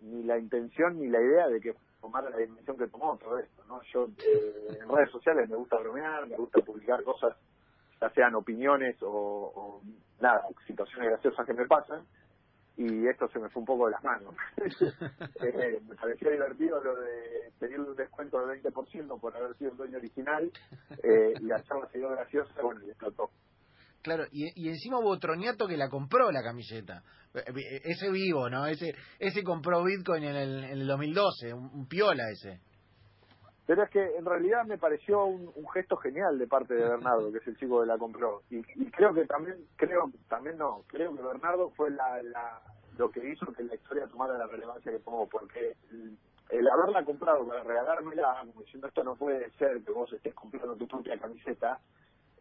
ni 0.00 0.22
la 0.22 0.38
intención 0.38 1.00
ni 1.00 1.08
la 1.08 1.20
idea 1.20 1.48
de 1.48 1.60
que 1.60 1.74
tomara 2.00 2.30
la 2.30 2.36
dimensión 2.36 2.76
que 2.76 2.86
tomó 2.86 3.16
todo 3.16 3.38
esto. 3.38 3.64
¿no? 3.66 3.82
Yo 3.92 4.06
eh, 4.24 4.78
en 4.80 4.88
redes 4.88 5.10
sociales 5.10 5.48
me 5.48 5.56
gusta 5.56 5.76
bromear, 5.78 6.28
me 6.28 6.36
gusta 6.36 6.60
publicar 6.60 7.02
cosas, 7.02 7.36
ya 8.00 8.10
sean 8.10 8.36
opiniones 8.36 9.02
o, 9.02 9.08
o 9.10 9.82
nada, 10.20 10.46
situaciones 10.68 11.08
graciosas 11.08 11.46
que 11.46 11.54
me 11.54 11.66
pasan 11.66 12.04
y 12.76 13.06
esto 13.06 13.28
se 13.28 13.38
me 13.38 13.48
fue 13.50 13.60
un 13.60 13.66
poco 13.66 13.86
de 13.86 13.92
las 13.92 14.04
manos. 14.04 14.34
Eh, 15.44 15.80
me 15.88 15.94
pareció 15.94 16.30
divertido 16.30 16.82
lo 16.82 16.94
de 16.96 17.52
pedirle 17.58 17.90
un 17.90 17.96
descuento 17.96 18.44
del 18.46 18.62
20% 18.62 19.20
por 19.20 19.36
haber 19.36 19.56
sido 19.56 19.72
el 19.72 19.76
dueño 19.76 19.98
original 19.98 20.50
eh, 21.02 21.34
y 21.38 21.44
la 21.44 21.62
charla 21.62 21.88
se 21.92 21.98
dio 21.98 22.08
graciosa, 22.10 22.52
bueno, 22.62 22.80
y 22.84 22.90
explotó. 22.90 23.30
Claro, 24.02 24.24
y, 24.32 24.50
y 24.54 24.68
encima 24.68 24.98
hubo 24.98 25.18
Troñato 25.18 25.66
que 25.66 25.76
la 25.76 25.88
compró 25.88 26.30
la 26.30 26.42
camiseta. 26.42 27.02
Eh, 27.34 27.80
ese 27.84 28.10
vivo, 28.10 28.48
¿no? 28.48 28.66
Ese 28.66 28.94
ese 29.18 29.42
compró 29.42 29.82
Bitcoin 29.84 30.24
en 30.24 30.36
el, 30.36 30.64
en 30.64 30.80
el 30.80 30.86
2012, 30.86 31.52
un 31.52 31.86
piola 31.88 32.24
ese. 32.30 32.60
Pero 33.66 33.82
es 33.82 33.90
que 33.90 34.16
en 34.16 34.26
realidad 34.26 34.66
me 34.66 34.76
pareció 34.76 35.24
un, 35.24 35.52
gesto 35.72 35.96
genial 35.96 36.38
de 36.38 36.46
parte 36.46 36.74
de 36.74 36.88
Bernardo, 36.88 37.32
que 37.32 37.38
es 37.38 37.46
el 37.46 37.56
chico 37.56 37.80
que 37.80 37.86
la 37.86 37.98
compró. 37.98 38.42
Y, 38.50 38.62
creo 38.90 39.14
que 39.14 39.24
también, 39.24 39.56
creo, 39.76 40.10
también 40.28 40.58
no, 40.58 40.84
creo 40.86 41.16
que 41.16 41.22
Bernardo 41.22 41.70
fue 41.70 41.90
la, 41.90 42.22
la, 42.22 42.60
lo 42.98 43.10
que 43.10 43.26
hizo 43.26 43.52
que 43.52 43.64
la 43.64 43.74
historia 43.74 44.06
tomara 44.06 44.36
la 44.36 44.46
relevancia 44.46 44.92
que 44.92 44.98
tomó, 44.98 45.26
porque 45.26 45.76
el, 46.50 46.68
haberla 46.68 47.04
comprado 47.04 47.46
para 47.48 47.62
regalármela, 47.62 48.36
como 48.40 48.60
diciendo 48.62 48.88
esto 48.88 49.02
no 49.02 49.16
puede 49.16 49.50
ser 49.52 49.82
que 49.82 49.92
vos 49.92 50.12
estés 50.12 50.34
comprando 50.34 50.76
tu 50.76 50.86
propia 50.86 51.18
camiseta, 51.18 51.80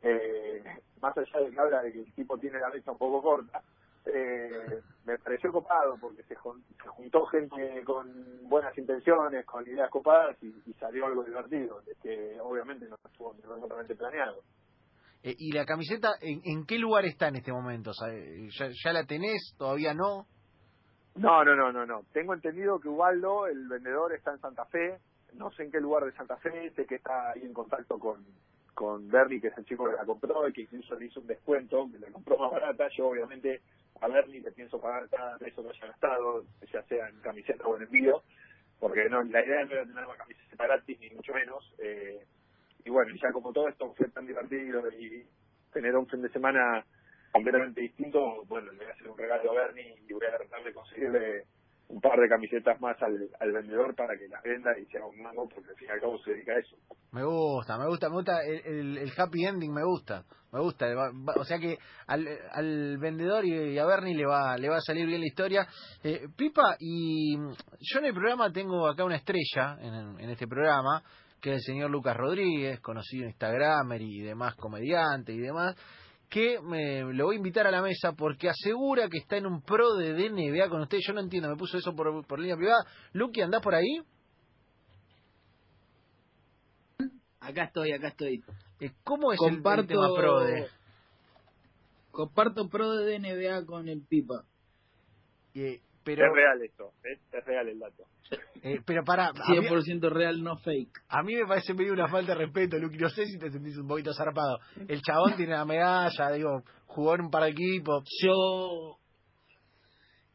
eh, 0.02 0.62
más 1.02 1.18
allá 1.18 1.40
de 1.40 1.52
que 1.52 1.60
habla 1.60 1.82
de 1.82 1.94
que 1.94 2.00
el 2.02 2.14
tipo 2.14 2.38
tiene 2.38 2.60
la 2.60 2.70
vista 2.70 2.92
un 2.92 2.98
poco 2.98 3.22
corta, 3.22 3.62
eh, 4.06 4.82
me 5.14 5.20
pareció 5.20 5.52
copado 5.52 5.96
porque 6.02 6.24
se, 6.24 6.36
juntó 6.36 7.26
gente 7.28 7.84
con 7.86 8.50
buenas 8.50 8.76
intenciones, 8.78 9.46
con 9.46 9.68
ideas 9.68 9.90
copadas 9.92 10.36
y, 10.42 10.52
salió 10.80 11.06
algo 11.06 11.24
divertido, 11.24 11.82
que 12.02 12.38
obviamente 12.42 12.88
no 12.90 12.96
estuvo 13.06 13.34
remotamente 13.44 13.96
planeado. 13.96 14.42
Eh, 15.22 15.36
¿Y 15.38 15.52
la 15.52 15.66
camiseta 15.66 16.16
en, 16.20 16.66
qué 16.66 16.78
lugar 16.80 17.06
está 17.06 17.28
en 17.28 17.38
este 17.38 17.54
momento? 17.54 17.92
¿Ya, 17.94 18.92
la 18.92 19.06
tenés? 19.06 19.56
¿Todavía 19.58 19.94
no? 19.94 20.26
No, 21.16 21.44
no, 21.46 21.56
no, 21.56 21.72
no, 21.72 21.86
no. 21.86 22.02
Tengo 22.12 22.34
entendido 22.34 22.80
que 22.80 22.90
Ubaldo, 22.90 23.46
el 23.46 23.68
vendedor, 23.68 24.14
está 24.14 24.32
en 24.32 24.40
Santa 24.40 24.66
Fe. 24.66 24.98
No 25.36 25.52
sé 25.52 25.64
en 25.64 25.72
qué 25.72 25.80
lugar 25.80 26.06
de 26.06 26.12
Santa 26.14 26.38
Fe. 26.38 26.72
Sé 26.76 26.86
que 26.86 26.96
está 26.96 27.32
ahí 27.32 27.44
en 27.44 27.54
contacto 27.54 28.00
con, 28.00 28.26
con 28.74 29.08
Bernie, 29.08 29.40
que 29.40 29.48
es 29.48 29.58
el 29.58 29.66
chico 29.66 29.86
que 29.86 29.96
la 29.96 30.06
compró 30.06 30.48
y 30.50 30.54
que 30.54 30.64
incluso 30.64 30.96
le 30.96 31.06
hizo 31.06 31.22
un 31.22 31.28
descuento, 31.28 31.88
que 31.92 32.00
la 32.00 32.12
compró 32.12 32.38
más 32.40 32.52
barata. 32.52 32.88
Yo, 32.98 33.08
obviamente, 33.08 33.62
a 34.02 34.08
Bernie 34.08 34.42
le 34.42 34.52
pienso 34.52 34.80
pagar 34.80 35.10
cada 35.10 35.38
peso 35.38 35.64
que 35.64 35.70
haya 35.70 35.88
gastado, 35.88 36.46
ya 36.72 36.84
sea 36.84 37.10
en 37.10 37.20
camiseta 37.22 37.66
o 37.66 37.76
en 37.78 37.84
envío, 37.84 38.24
porque 38.80 39.08
no 39.10 39.24
la 39.24 39.46
idea 39.46 39.66
no 39.66 39.72
era 39.72 39.86
tener 39.86 40.06
una 40.06 40.18
camiseta 40.18 40.64
gratis, 40.66 41.00
ni 41.00 41.10
mucho 41.12 41.34
menos. 41.34 41.74
Eh, 41.78 42.26
y 42.86 42.90
bueno, 42.90 43.14
ya 43.22 43.32
como 43.32 43.54
todo 43.54 43.70
esto 43.70 43.94
fue 43.94 44.10
tan 44.10 44.26
divertido 44.26 44.82
y 44.92 45.26
tener 45.72 45.96
un 45.96 46.08
fin 46.08 46.22
de 46.22 46.30
semana 46.30 46.86
completamente 47.32 47.82
distinto, 47.82 48.44
bueno, 48.46 48.72
le 48.72 48.78
voy 48.78 48.88
a 48.88 48.94
hacer 48.94 49.10
un 49.10 49.18
regalo 49.18 49.52
a 49.52 49.56
Bernie 49.56 49.96
y 50.08 50.14
voy 50.14 50.26
a 50.28 50.38
tratar 50.38 50.64
de 50.64 50.74
conseguirle 50.74 51.46
un 51.94 52.02
par 52.02 52.20
de 52.20 52.28
camisetas 52.28 52.82
más 52.82 53.00
al, 53.04 53.30
al 53.40 53.52
vendedor 53.52 53.96
para 53.96 54.18
que 54.18 54.28
las 54.28 54.42
venda 54.42 54.72
y 54.80 54.86
sea 54.88 55.06
un 55.06 55.22
mango, 55.22 55.48
porque 55.48 55.70
al 55.70 55.76
fin 55.76 55.88
y 55.88 55.92
al 55.92 56.02
cabo 56.02 56.18
se 56.24 56.32
dedica 56.32 56.54
a 56.54 56.60
eso. 56.60 56.76
Me 57.12 57.24
gusta, 57.24 57.78
me 57.78 57.88
gusta, 57.88 58.10
me 58.10 58.16
gusta 58.16 58.42
el, 58.44 58.98
el, 58.98 59.12
happy 59.16 59.46
ending, 59.46 59.72
me 59.72 59.84
gusta, 59.84 60.26
me 60.52 60.60
gusta. 60.60 60.88
O 61.36 61.44
sea 61.44 61.60
que 61.60 61.78
al, 62.08 62.28
al 62.52 62.98
vendedor 62.98 63.46
y, 63.46 63.78
a 63.78 63.86
Bernie 63.86 64.16
le 64.16 64.26
va, 64.26 64.58
le 64.58 64.70
va 64.70 64.78
a 64.78 64.82
salir 64.82 65.06
bien 65.06 65.22
la 65.22 65.28
historia. 65.28 65.68
Eh, 66.04 66.22
Pipa, 66.36 66.78
y 66.80 67.38
yo 67.38 68.00
en 68.00 68.06
el 68.06 68.14
programa 68.14 68.52
tengo 68.52 68.88
acá 68.88 69.04
una 69.04 69.18
estrella, 69.18 69.78
en, 69.80 70.20
en 70.20 70.30
este 70.32 70.48
programa, 70.48 71.04
que 71.40 71.52
es 71.52 71.56
el 71.58 71.74
señor 71.74 71.92
Lucas 71.92 72.18
Rodríguez, 72.18 72.80
conocido 72.80 73.28
Instagramer 73.28 74.02
y 74.02 74.22
demás 74.22 74.56
comediante 74.56 75.32
y 75.32 75.38
demás 75.38 75.76
que 76.30 76.60
me, 76.62 77.02
lo 77.14 77.26
voy 77.26 77.36
a 77.36 77.38
invitar 77.38 77.68
a 77.68 77.72
la 77.72 77.82
mesa 77.82 78.14
porque 78.14 78.50
asegura 78.50 79.08
que 79.08 79.20
está 79.20 79.38
en 79.38 79.46
un 79.46 79.62
pro 79.62 79.94
de 79.96 80.14
DNBA 80.14 80.68
con 80.70 80.82
usted. 80.82 80.98
Yo 81.06 81.14
no 81.14 81.22
entiendo, 81.22 81.50
me 81.50 81.56
puso 81.56 81.78
eso 81.78 81.94
por, 81.96 82.26
por 82.26 82.40
línea 82.40 82.56
privada. 82.56 82.86
Lucky, 83.14 83.42
¿andás 83.42 83.62
por 83.62 83.76
ahí? 83.76 84.02
Acá 87.40 87.66
estoy, 87.66 87.92
acá 87.92 88.08
estoy. 88.08 88.44
Eh, 88.80 88.92
¿Cómo 89.04 89.32
es 89.34 89.40
Comparto- 89.40 89.82
el, 89.82 89.88
tema 89.88 90.08
PRODE? 90.16 90.68
Comparto 92.12 92.70
pro 92.70 92.92
de 92.96 93.20
NBA 93.20 93.66
con 93.66 93.90
el 93.90 94.02
Pipa. 94.02 94.46
Eh, 95.56 95.82
pero, 96.04 96.26
Es 96.28 96.34
real 96.34 96.62
esto, 96.62 96.92
es, 97.04 97.20
es 97.34 97.46
real 97.46 97.68
el 97.70 97.80
dato. 97.80 98.04
eh, 98.64 98.80
pero 98.86 99.04
para, 99.04 99.28
a 99.28 99.32
mí, 99.34 99.68
100% 99.68 100.10
real, 100.12 100.42
no 100.44 100.58
fake. 100.58 101.04
a 101.10 101.22
mí 101.24 101.36
me 101.36 101.46
parece 101.46 101.74
medio 101.74 101.94
una 101.94 102.08
falta 102.08 102.34
de 102.34 102.40
respeto, 102.46 102.78
Luqui. 102.78 102.98
No 102.98 103.10
sé 103.10 103.26
si 103.26 103.38
te 103.38 103.50
sentís 103.52 103.78
un 103.78 103.88
poquito 103.88 104.14
zarpado. 104.14 104.60
El 104.88 105.02
chabón 105.02 105.36
tiene 105.36 105.54
la 105.54 105.66
medalla, 105.66 106.32
digo, 106.32 106.64
jugó 106.86 107.16
en 107.16 107.22
un 107.22 107.30
par 107.32 107.44
de 107.44 107.50
equipos. 107.50 108.04
Yo 108.24 108.98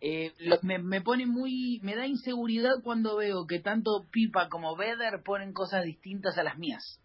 eh, 0.01 0.33
lo- 0.41 0.59
me, 0.63 0.79
me 0.79 1.01
pone 1.01 1.27
muy 1.27 1.81
me 1.83 1.97
da 1.97 2.07
inseguridad 2.07 2.75
cuando 2.85 3.17
veo 3.17 3.47
que 3.49 3.59
tanto 3.61 4.07
Pipa 4.13 4.49
como 4.49 4.77
Beder 4.77 5.23
ponen 5.25 5.53
cosas 5.53 5.83
distintas 5.85 6.39
a 6.39 6.45
las 6.45 6.57
mías 6.57 7.01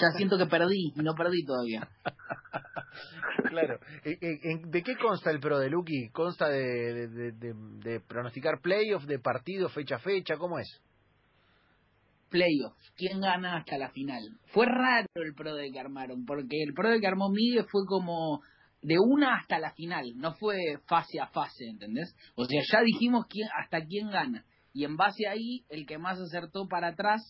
ya 0.00 0.10
siento 0.16 0.38
que 0.38 0.46
perdí 0.46 0.92
y 0.96 1.00
no 1.02 1.14
perdí 1.14 1.44
todavía 1.44 1.88
Claro. 3.48 3.78
¿De 4.04 4.82
qué 4.82 4.96
consta 4.96 5.30
el 5.30 5.38
pro 5.38 5.58
de 5.58 5.68
Luqui? 5.70 6.08
¿Consta 6.10 6.48
de, 6.48 6.62
de, 6.62 7.08
de- 7.08 7.32
de- 7.32 7.54
de 7.90 8.00
pronosticar 8.00 8.60
playoff, 8.60 9.04
de 9.04 9.18
partido, 9.20 9.68
fecha 9.68 9.96
a 9.96 9.98
fecha? 10.00 10.36
¿Cómo 10.36 10.58
es? 10.58 10.80
playoff 12.30 12.74
quién 12.96 13.20
gana 13.20 13.58
hasta 13.58 13.78
la 13.78 13.90
final 13.90 14.22
fue 14.52 14.66
raro 14.66 15.06
el 15.14 15.34
pro 15.34 15.54
de 15.54 15.70
que 15.70 15.78
armaron 15.78 16.24
porque 16.24 16.62
el 16.66 16.74
pro 16.74 16.90
de 16.90 17.00
que 17.00 17.06
armó 17.06 17.28
Miguel 17.30 17.64
fue 17.70 17.82
como 17.86 18.40
de 18.82 18.96
una 18.98 19.36
hasta 19.36 19.58
la 19.60 19.72
final 19.74 20.04
no 20.16 20.34
fue 20.34 20.56
fase 20.86 21.20
a 21.20 21.28
fase 21.28 21.64
¿entendés? 21.68 22.12
o 22.34 22.44
sea 22.44 22.60
ya 22.72 22.80
dijimos 22.82 23.26
quién 23.28 23.48
hasta 23.62 23.84
quién 23.86 24.10
gana 24.10 24.44
y 24.72 24.84
en 24.84 24.96
base 24.96 25.28
ahí 25.28 25.64
el 25.68 25.86
que 25.86 25.98
más 25.98 26.18
acertó 26.18 26.66
para 26.66 26.88
atrás 26.88 27.22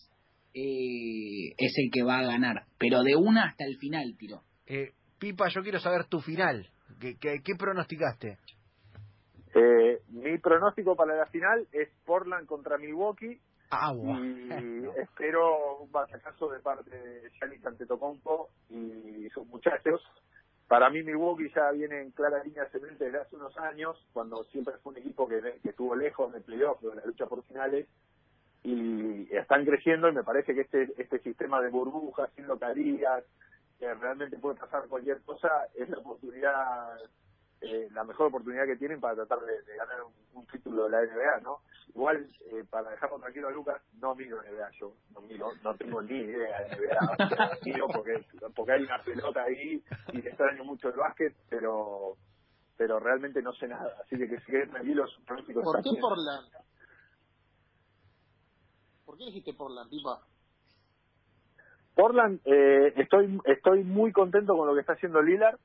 eh, 0.55 1.53
es 1.57 1.73
el 1.77 1.91
que 1.91 2.03
va 2.03 2.19
a 2.19 2.25
ganar 2.25 2.63
pero 2.79 3.03
de 3.03 3.15
una 3.15 3.49
hasta 3.49 3.65
el 3.65 3.77
final 3.77 4.15
tiró 4.17 4.41
Eh, 4.65 4.93
Pipa, 5.19 5.47
yo 5.49 5.61
quiero 5.61 5.79
saber 5.79 6.05
tu 6.05 6.19
final. 6.19 6.67
¿Qué, 6.99 7.15
qué, 7.19 7.41
qué 7.43 7.53
pronosticaste? 7.57 8.37
Eh, 9.53 10.01
mi 10.09 10.37
pronóstico 10.39 10.95
para 10.95 11.15
la 11.15 11.25
final 11.27 11.67
es 11.71 11.89
Portland 12.05 12.45
contra 12.47 12.77
Milwaukee 12.77 13.39
Ah, 13.71 13.93
y 13.93 14.85
espero 15.01 15.79
un 15.79 15.91
batacazo 15.91 16.49
de 16.49 16.59
parte 16.59 16.89
de 16.89 17.29
Giannis 17.31 17.65
Antetokounmpo 17.65 18.49
y 18.69 19.27
sus 19.29 19.47
muchachos. 19.47 20.01
Para 20.67 20.89
mí 20.89 21.03
Milwaukee 21.03 21.51
ya 21.55 21.71
viene 21.71 22.01
en 22.01 22.11
clara 22.11 22.43
línea 22.43 22.63
ascendente 22.63 23.05
desde 23.05 23.19
hace 23.19 23.35
unos 23.35 23.55
años, 23.57 23.97
cuando 24.13 24.43
siempre 24.45 24.75
fue 24.81 24.93
un 24.93 24.99
equipo 24.99 25.27
que, 25.27 25.41
que 25.61 25.69
estuvo 25.69 25.95
lejos 25.95 26.31
del 26.33 26.43
playoff, 26.43 26.81
de 26.81 26.95
la 26.95 27.05
lucha 27.05 27.25
por 27.27 27.43
finales, 27.43 27.87
y 28.65 29.27
están 29.31 29.63
creciendo 29.63 30.09
y 30.09 30.13
me 30.13 30.23
parece 30.23 30.55
que 30.55 30.61
este 30.61 30.89
este 30.97 31.19
sistema 31.19 31.61
de 31.61 31.69
burbujas, 31.69 32.31
sin 32.35 32.47
localías, 32.47 33.23
que 33.77 33.93
realmente 33.93 34.39
puede 34.39 34.59
pasar 34.59 34.87
cualquier 34.87 35.21
cosa, 35.21 35.67
es 35.75 35.87
la 35.87 35.99
oportunidad, 35.99 36.97
eh, 37.61 37.87
la 37.93 38.03
mejor 38.03 38.27
oportunidad 38.27 38.65
que 38.65 38.77
tienen 38.77 38.99
para 38.99 39.13
tratar 39.15 39.41
de, 39.41 39.61
de 39.61 39.77
ganar 39.77 40.01
un, 40.03 40.39
un 40.39 40.47
título 40.47 40.85
de 40.85 40.89
la 40.89 41.01
NBA, 41.01 41.41
¿no? 41.43 41.59
Igual, 41.89 42.27
eh, 42.51 42.63
para 42.67 42.89
dejarlo 42.89 43.19
tranquilo 43.19 43.49
a 43.49 43.51
Lucas, 43.51 43.81
no 44.01 44.15
miro 44.15 44.41
NBA 44.41 44.71
yo, 44.79 44.93
no 45.13 45.21
miro, 45.21 45.51
no 45.63 45.75
tengo 45.75 46.01
ni 46.01 46.17
idea 46.17 46.61
de 46.61 46.75
NBA, 46.75 47.57
miro 47.65 47.87
porque, 47.93 48.25
porque 48.55 48.71
hay 48.71 48.83
una 48.83 48.97
pelota 49.03 49.43
ahí 49.43 49.83
y 50.11 50.19
extraño 50.27 50.63
mucho 50.63 50.89
el 50.89 50.95
básquet, 50.95 51.35
pero 51.49 52.17
pero 52.77 52.99
realmente 52.99 53.41
no 53.41 53.53
sé 53.53 53.67
nada, 53.67 53.95
así 54.03 54.17
que 54.17 54.27
que 54.27 54.39
se 54.39 54.51
queden 54.51 54.71
tranquilos, 54.71 55.21
¿Por 55.25 55.45
qué. 55.45 55.53
Portland? 56.01 56.47
¿Por 59.15 59.19
qué 59.19 59.25
dijiste 59.27 59.53
Portland, 59.53 59.89
Pipa? 59.89 60.19
Portland, 61.95 62.41
eh, 62.43 62.91
estoy 62.97 63.39
estoy 63.45 63.85
muy 63.85 64.11
contento 64.11 64.57
con 64.57 64.67
lo 64.67 64.73
que 64.73 64.81
está 64.81 64.91
haciendo 64.91 65.21
Lillard. 65.21 65.57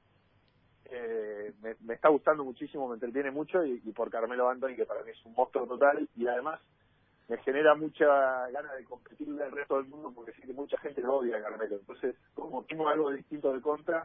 Eh, 0.85 1.53
me, 1.61 1.95
está 1.95 2.11
gustando 2.11 2.45
muchísimo, 2.45 2.87
me 2.87 2.95
entretiene 2.95 3.33
mucho 3.33 3.65
y, 3.65 3.83
y 3.85 3.91
por 3.91 4.09
Carmelo 4.09 4.49
Anthony, 4.49 4.77
que 4.77 4.87
para 4.87 5.03
mí 5.03 5.11
es 5.11 5.27
un 5.27 5.35
monstruo 5.35 5.67
total 5.67 6.09
y 6.15 6.29
además 6.29 6.61
me 7.31 7.39
genera 7.45 7.77
mucha 7.77 8.05
gana 8.53 8.75
de 8.75 8.85
competir 8.85 9.29
del 9.29 9.53
resto 9.53 9.77
del 9.77 9.87
mundo 9.87 10.11
porque 10.13 10.33
sé 10.33 10.43
que 10.43 10.53
mucha 10.53 10.77
gente 10.79 11.01
lo 11.01 11.19
odia 11.19 11.37
a 11.37 11.43
Carmelo. 11.43 11.77
Entonces, 11.77 12.17
como 12.35 12.65
tengo 12.65 12.89
algo 12.89 13.13
distinto 13.13 13.53
de 13.53 13.61
contra, 13.61 14.03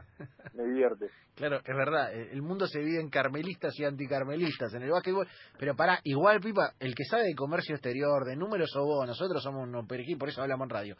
me 0.54 0.62
divierte. 0.64 1.10
Claro, 1.36 1.58
es 1.58 1.76
verdad. 1.76 2.14
eh, 2.14 2.30
El 2.32 2.40
mundo 2.40 2.66
se 2.66 2.78
divide 2.78 2.98
en 3.00 3.10
carmelistas 3.10 3.78
y 3.78 3.84
anticarmelistas 3.84 4.72
en 4.72 4.82
el 4.84 4.90
básquetbol. 4.90 5.28
Pero 5.58 5.74
para 5.76 6.00
igual, 6.04 6.40
Pipa, 6.40 6.72
el 6.80 6.94
que 6.94 7.04
sabe 7.04 7.24
de 7.24 7.34
comercio 7.34 7.74
exterior, 7.74 8.24
de 8.24 8.36
números 8.36 8.70
o 8.76 8.84
vos, 8.86 9.06
nosotros 9.06 9.42
somos 9.42 9.64
unos 9.68 9.86
periquí, 9.86 10.16
por 10.16 10.30
eso 10.30 10.40
hablamos 10.40 10.64
en 10.66 10.70
radio. 10.70 10.96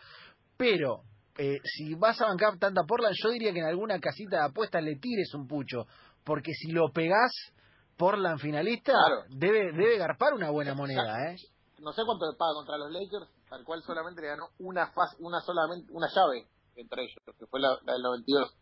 Pero, 0.58 1.02
eh, 1.38 1.56
si 1.64 1.94
vas 1.94 2.20
a 2.20 2.26
bancar 2.26 2.58
tanta 2.58 2.82
Portland, 2.86 3.14
yo 3.22 3.30
diría 3.30 3.52
que 3.52 3.60
en 3.60 3.66
alguna 3.66 3.98
casita 3.98 4.36
de 4.40 4.44
apuestas 4.44 4.82
le 4.82 4.96
tires 4.96 5.32
un 5.34 5.46
pucho. 5.46 5.86
Porque 6.24 6.52
si 6.52 6.70
lo 6.72 6.90
pegás, 6.92 7.30
Portland 7.96 8.38
finalista, 8.38 8.92
Claro. 8.92 9.22
debe, 9.30 9.72
debe 9.72 9.96
garpar 9.96 10.34
una 10.34 10.50
buena 10.50 10.74
moneda, 10.74 11.30
¿eh? 11.32 11.36
No 11.80 11.92
sé 11.92 12.02
cuánto 12.06 12.24
le 12.30 12.36
paga 12.36 12.54
contra 12.54 12.78
los 12.78 12.90
Lakers, 12.90 13.28
al 13.50 13.64
cual 13.64 13.82
solamente 13.82 14.20
le 14.22 14.28
ganó 14.28 14.48
una 14.60 14.86
faz, 14.92 15.14
una 15.20 15.40
solamente 15.40 15.92
una 15.92 16.08
llave 16.08 16.46
entre 16.76 17.02
ellos, 17.04 17.16
que 17.38 17.46
fue 17.46 17.60
la, 17.60 17.68
la 17.84 17.92
del 17.94 18.02
92. 18.02 18.56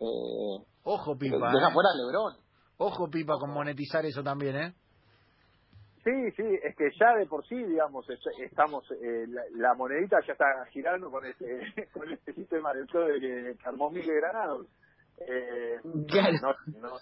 Eh, 0.00 0.66
Ojo, 0.84 1.16
Pipa. 1.16 1.36
deja 1.52 1.68
¿eh? 1.68 1.72
fuera 1.72 1.90
a 1.90 1.96
LeBron. 1.96 2.36
Ojo, 2.78 3.08
Pipa, 3.10 3.34
con 3.38 3.50
monetizar 3.50 4.04
eso 4.06 4.22
también, 4.22 4.56
¿eh? 4.56 4.74
Sí, 6.04 6.10
sí, 6.36 6.42
es 6.64 6.74
que 6.76 6.90
ya 6.98 7.14
de 7.14 7.26
por 7.26 7.46
sí, 7.46 7.54
digamos, 7.54 8.08
es- 8.10 8.18
estamos, 8.40 8.84
eh, 8.90 9.24
la, 9.28 9.42
la 9.52 9.74
monedita 9.74 10.18
ya 10.26 10.32
está 10.32 10.44
girando 10.72 11.10
con 11.12 11.24
este, 11.24 11.44
con 11.92 12.10
este 12.10 12.32
sistema 12.34 12.72
de 12.74 12.86
todo 12.86 13.04
de 13.04 13.20
que 13.20 13.56
que 13.56 13.68
armó 13.68 13.88
Miguel 13.90 14.16
Granados. 14.20 14.66
Eh, 15.18 15.76
Claro. 16.08 16.34
no, 16.42 16.80
no, 16.80 16.96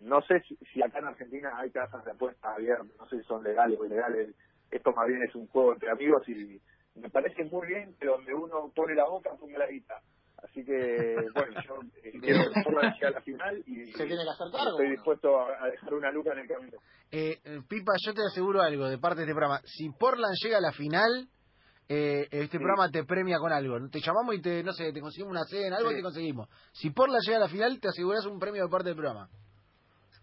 no 0.00 0.22
sé 0.22 0.40
si, 0.48 0.56
si 0.72 0.82
acá 0.82 1.00
en 1.00 1.06
Argentina 1.08 1.50
hay 1.58 1.70
casas 1.70 2.02
de 2.06 2.12
apuestas 2.12 2.54
abiertas, 2.54 2.86
no 2.98 3.06
sé 3.08 3.18
si 3.18 3.24
son 3.24 3.42
legales 3.44 3.78
o 3.78 3.84
ilegales. 3.84 4.34
Esto 4.70 4.92
más 4.92 5.06
bien 5.08 5.22
es 5.22 5.34
un 5.34 5.46
juego 5.48 5.72
entre 5.74 5.90
amigos 5.90 6.28
y 6.28 6.60
me 6.98 7.10
parece 7.10 7.44
muy 7.44 7.66
bien 7.68 7.94
que 8.00 8.06
donde 8.06 8.34
uno 8.34 8.72
pone 8.74 8.94
la 8.94 9.04
boca 9.08 9.30
ponga 9.38 9.58
la 9.58 9.66
guita. 9.70 10.00
Así 10.42 10.64
que, 10.64 10.72
bueno, 11.34 11.60
yo 11.66 11.74
eh, 12.02 12.12
quiero 12.20 12.44
que 12.52 12.62
Portland 12.62 12.94
llegue 12.94 13.06
a 13.06 13.10
la 13.10 13.20
final 13.22 13.58
y 13.66 13.86
Se 13.92 14.06
tiene 14.06 14.22
que 14.24 14.30
hacer 14.30 14.46
cargo. 14.52 14.70
estoy 14.70 14.90
dispuesto 14.90 15.40
a, 15.40 15.64
a 15.64 15.66
dejar 15.70 15.94
una 15.94 16.10
luca 16.10 16.32
en 16.32 16.38
el 16.40 16.48
camino. 16.48 16.78
Eh, 17.10 17.38
eh, 17.44 17.60
Pipa, 17.68 17.92
yo 18.04 18.12
te 18.14 18.22
aseguro 18.22 18.60
algo 18.62 18.88
de 18.88 18.98
parte 18.98 19.20
de 19.20 19.22
este 19.24 19.34
programa. 19.34 19.60
Si 19.64 19.88
Portland 19.90 20.34
llega 20.42 20.58
a 20.58 20.60
la 20.60 20.72
final, 20.72 21.28
eh, 21.88 22.26
este 22.30 22.58
Sí. 22.58 22.58
programa 22.58 22.90
te 22.90 23.04
premia 23.04 23.38
con 23.38 23.52
algo. 23.52 23.76
Te 23.88 24.00
llamamos 24.00 24.34
y 24.34 24.42
te, 24.42 24.62
no 24.62 24.72
sé, 24.72 24.92
te 24.92 25.00
conseguimos 25.00 25.30
una 25.32 25.44
cena, 25.44 25.76
algo 25.76 25.90
Sí. 25.90 25.96
te 25.96 26.02
conseguimos. 26.02 26.48
Si 26.72 26.90
Portland 26.90 27.22
llega 27.24 27.38
a 27.38 27.40
la 27.40 27.48
final, 27.48 27.80
te 27.80 27.88
aseguras 27.88 28.26
un 28.26 28.38
premio 28.38 28.64
de 28.64 28.68
parte 28.70 28.88
del 28.88 28.96
programa. 28.96 29.28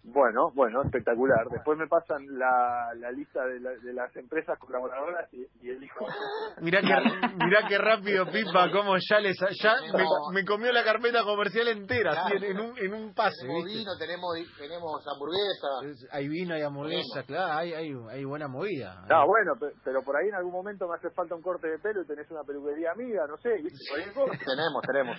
Bueno, 0.06 0.52
bueno, 0.54 0.82
espectacular. 0.84 1.48
Después 1.50 1.78
me 1.80 1.88
pasan 1.88 2.26
la, 2.38 2.90
la 2.98 3.10
lista 3.12 3.46
de, 3.46 3.60
la- 3.62 3.72
de 3.72 3.94
las 3.94 4.14
empresas 4.18 4.60
colaboradoras 4.60 5.32
y, 5.34 5.46
y 5.66 5.70
elijo. 5.70 6.06
Mirá 6.62 6.82
que, 6.82 6.88
mirá 7.38 7.68
qué 7.70 7.78
rápido, 7.78 8.26
Pipa, 8.32 8.70
cómo 8.72 8.96
ya 9.10 9.20
les 9.20 9.38
ya 9.62 9.76
me, 9.96 10.04
me 10.34 10.46
comió 10.46 10.74
la 10.74 10.84
carpeta 10.84 11.24
comercial 11.24 11.70
entera, 11.70 12.12
así, 12.12 12.36
en, 12.36 12.44
en 12.44 12.60
un, 12.60 12.78
en 12.78 12.94
un 12.94 13.14
pase. 13.14 13.32
Tenemos 13.44 13.64
¿viste? 13.64 13.80
vino, 13.80 13.92
tenemos, 13.98 14.32
tenemos 14.58 15.08
hamburguesa. 15.08 15.68
Es- 15.90 16.08
Hay 16.12 16.28
vino, 16.28 16.54
hay 16.54 16.64
hamburguesa, 16.64 17.24
claro, 17.26 17.54
hay, 17.54 17.74
hay, 17.74 17.94
hay 18.12 18.26
buena 18.26 18.50
movida. 18.50 19.06
No, 19.10 19.26
bueno, 19.26 19.54
pe- 19.58 19.74
pero 19.86 20.04
por 20.04 20.18
ahí 20.18 20.28
en 20.28 20.36
algún 20.36 20.52
momento 20.52 20.86
me 20.88 20.96
hace 20.96 21.12
falta 21.12 21.34
un 21.34 21.42
corte 21.42 21.68
de 21.70 21.80
pelo 21.80 22.02
y 22.02 22.08
tenés 22.08 22.30
una 22.30 22.44
peluquería 22.44 22.92
amiga, 22.92 23.26
no 23.28 23.38
sé. 23.38 23.52
Tenemos, 24.46 24.82
tenemos. 24.86 25.18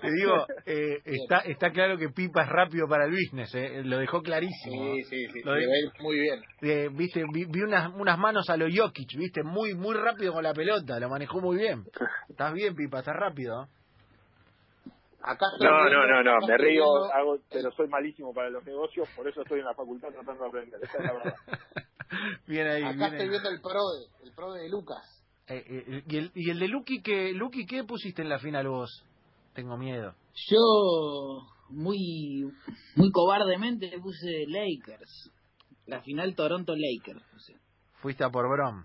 Te 0.00 0.10
digo, 0.12 0.46
eh, 0.66 1.00
está, 1.04 1.38
está 1.38 1.70
claro 1.70 1.96
que 1.96 2.10
Pipa 2.10 2.42
es 2.42 2.48
rápido 2.50 2.86
para 2.86 3.06
el 3.06 3.10
business, 3.10 3.54
eh, 3.54 3.82
lo 3.94 4.00
dejó 4.00 4.22
clarísimo. 4.22 4.94
Sí, 4.96 5.02
sí, 5.04 5.26
sí. 5.32 5.40
Lo 5.44 5.54
Le 5.54 5.66
de- 5.66 5.90
muy 6.00 6.18
bien. 6.20 6.42
Eh, 6.62 6.88
viste, 6.92 7.22
vi, 7.32 7.44
vi 7.46 7.60
unas, 7.62 7.92
unas 7.94 8.18
manos 8.18 8.48
a 8.50 8.56
lo 8.56 8.66
Jokic, 8.72 9.16
viste, 9.16 9.42
muy 9.42 9.74
muy 9.74 9.94
rápido 9.94 10.32
con 10.32 10.42
la 10.44 10.52
pelota, 10.54 10.98
lo 11.00 11.08
manejó 11.08 11.40
muy 11.40 11.56
bien. 11.56 11.84
Estás 12.28 12.52
bien, 12.52 12.74
Pipa, 12.74 12.98
estás 13.00 13.16
rápido. 13.16 13.68
Acá 15.26 15.46
estoy 15.54 15.66
No, 15.68 15.76
viendo- 15.84 16.06
no, 16.06 16.22
no, 16.22 16.40
no, 16.40 16.46
me 16.46 16.56
río, 16.58 16.84
viendo- 16.84 17.12
hago, 17.14 17.38
pero 17.50 17.70
soy 17.72 17.88
malísimo 17.88 18.34
para 18.34 18.50
los 18.50 18.62
negocios, 18.64 19.08
por 19.16 19.26
eso 19.26 19.40
estoy 19.42 19.60
en 19.60 19.64
la 19.66 19.74
facultad 19.74 20.08
tratando 20.08 20.42
de 20.42 20.48
aprender. 20.48 20.80
Esa 20.82 20.98
es 20.98 21.04
la 21.04 21.12
verdad. 21.14 21.34
bien 22.46 22.66
ahí, 22.66 22.82
Acá 22.82 22.92
bien 22.94 23.02
estoy 23.04 23.20
ahí. 23.22 23.28
viendo 23.30 23.48
el 23.48 23.60
PRODE, 23.62 24.06
el 24.24 24.32
PRODE 24.32 24.60
de 24.62 24.68
Lucas. 24.68 25.24
Eh, 25.46 25.64
eh, 25.66 26.02
y, 26.08 26.16
el, 26.18 26.30
y 26.34 26.50
el 26.50 26.58
de 26.58 26.68
Lucky, 26.68 27.02
que, 27.02 27.32
Lucky, 27.32 27.64
¿qué 27.66 27.84
pusiste 27.84 28.22
en 28.22 28.28
la 28.28 28.38
final 28.38 28.68
vos? 28.68 29.04
Tengo 29.54 29.76
miedo. 29.78 30.14
Yo 30.48 30.58
muy 31.70 32.50
muy 32.96 33.10
cobardemente 33.10 33.88
le 33.88 33.98
puse 34.00 34.46
Lakers. 34.46 35.30
La 35.86 36.02
final 36.02 36.34
Toronto 36.34 36.74
Lakers 36.74 37.22
puse. 37.32 37.54
Fuiste 38.00 38.24
a 38.24 38.30
por 38.30 38.48
Brom. 38.48 38.84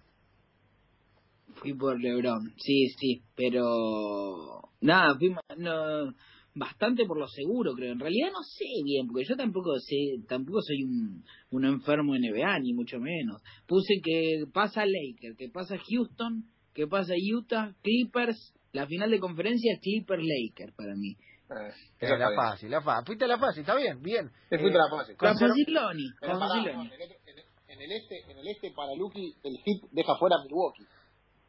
Fui 1.55 1.73
por 1.73 1.99
LeBron. 1.99 2.53
Sí, 2.57 2.89
sí, 2.97 3.21
pero 3.35 4.61
nada, 4.81 5.17
fui 5.17 5.35
no, 5.57 6.13
bastante 6.55 7.05
por 7.05 7.19
lo 7.19 7.27
seguro, 7.27 7.73
creo. 7.73 7.93
En 7.93 7.99
realidad 7.99 8.29
no 8.31 8.43
sé 8.43 8.65
bien, 8.83 9.07
porque 9.07 9.25
yo 9.27 9.35
tampoco 9.35 9.77
sé, 9.79 10.23
tampoco 10.27 10.61
soy 10.61 10.83
un, 10.83 11.23
un 11.51 11.65
enfermo 11.65 12.13
de 12.13 12.19
NBA 12.19 12.59
ni 12.59 12.73
mucho 12.73 12.99
menos. 12.99 13.41
Puse 13.67 13.99
que 14.03 14.45
pasa 14.53 14.85
Lakers, 14.85 15.37
que 15.37 15.49
pasa 15.49 15.77
Houston, 15.77 16.45
que 16.73 16.87
pasa 16.87 17.13
Utah, 17.17 17.73
Clippers 17.81 18.53
La 18.71 18.85
final 18.85 19.09
de 19.09 19.19
conferencia 19.19 19.73
es 19.73 19.81
Clipper 19.81 20.19
Laker 20.19 20.73
para 20.75 20.95
mí. 20.95 21.17
Eh, 21.49 21.73
Eh, 22.01 22.17
la 22.17 22.29
fácil, 22.35 22.69
la 22.71 22.81
fácil. 22.81 23.05
Fuiste 23.07 23.25
a 23.25 23.27
la 23.27 23.37
fácil, 23.39 23.61
está 23.61 23.75
bien, 23.75 24.01
bien. 24.01 24.29
Te 24.49 24.55
Eh, 24.55 24.59
fuiste 24.59 24.77
a 24.77 24.81
la 24.83 24.89
fácil. 24.97 25.17
Con 25.17 25.29
en, 25.29 25.43
el, 25.43 25.51
en 25.51 27.01
el- 27.01 27.43
en 27.67 27.81
el 27.81 27.91
este, 27.91 28.31
en 28.31 28.37
el 28.37 28.47
este 28.47 28.71
para 28.75 28.93
Lucky, 28.95 29.35
el 29.43 29.57
hit 29.63 29.83
deja 29.91 30.15
fuera 30.17 30.35
a 30.37 30.43
Milwaukee. 30.43 30.85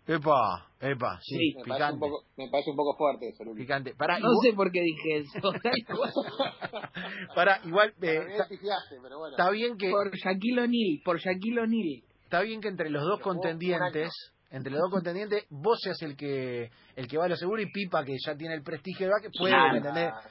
Epa, 0.07 0.67
epa, 0.81 1.19
sí, 1.23 1.37
Sí, 1.37 1.55
Me 1.59 1.65
parece, 1.69 1.93
un 1.93 2.01
poco, 2.01 2.25
me 2.37 2.49
parece 2.51 2.71
un 2.71 2.77
poco 2.77 2.97
fuerte 2.97 3.29
eso, 3.29 3.45
Lucky. 3.45 3.61
Picante. 3.61 3.95
Pará, 3.95 4.19
No 4.19 4.31
igual, 4.33 4.39
sé 4.43 4.53
por 4.55 4.73
qué 4.73 4.81
dije 4.81 5.19
eso. 5.19 5.53
pará, 7.35 7.61
igual 7.65 7.95
eh, 8.03 8.25
está, 8.31 8.49
pifiaste, 8.49 8.97
pero 9.03 9.19
bueno. 9.19 9.37
está 9.37 9.51
bien 9.51 9.77
que 9.77 9.91
por 9.91 10.11
Shaquille 10.17 10.61
O'Neal, 10.63 11.01
por 11.05 11.19
Shaquille 11.19 11.61
O'Neal. 11.61 12.03
está 12.25 12.41
bien 12.41 12.61
que 12.61 12.69
entre 12.69 12.91
los 12.91 13.03
dos 13.03 13.19
Pero 13.19 13.27
vos, 13.27 13.35
contendientes, 13.35 14.11
entre 14.51 14.73
los 14.73 14.81
dos 14.81 14.91
contendientes, 14.91 15.45
vos 15.51 15.79
seas 15.81 16.01
el 16.03 16.17
que 16.17 16.71
el 16.97 17.07
que 17.09 17.19
va 17.19 17.27
a 17.27 17.29
lo 17.29 17.37
seguro 17.37 17.63
y 17.63 17.71
Pipa 17.71 18.05
que 18.05 18.17
ya 18.25 18.35
tiene 18.37 18.55
el 18.55 18.63
prestigio 18.63 19.07
de 19.09 19.13
que 19.23 19.31
puede. 19.39 19.53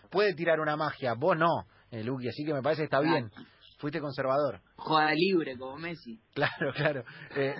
Puede 0.09 0.33
tirar 0.33 0.59
una 0.59 0.75
magia, 0.75 1.13
vos 1.13 1.37
no, 1.37 1.65
eh, 1.91 2.03
Luqui, 2.03 2.27
así 2.27 2.43
que 2.45 2.53
me 2.53 2.61
parece 2.61 2.81
que 2.81 2.85
está 2.85 2.99
bien. 2.99 3.29
Fuiste 3.77 4.01
conservador. 4.01 4.59
Joda 4.75 5.13
libre 5.15 5.57
como 5.57 5.77
Messi. 5.77 6.19
Claro, 6.33 6.73
claro. 6.75 7.03
Eh, 7.35 7.55